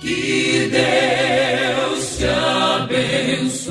[0.00, 3.70] Que Deus te abençoe.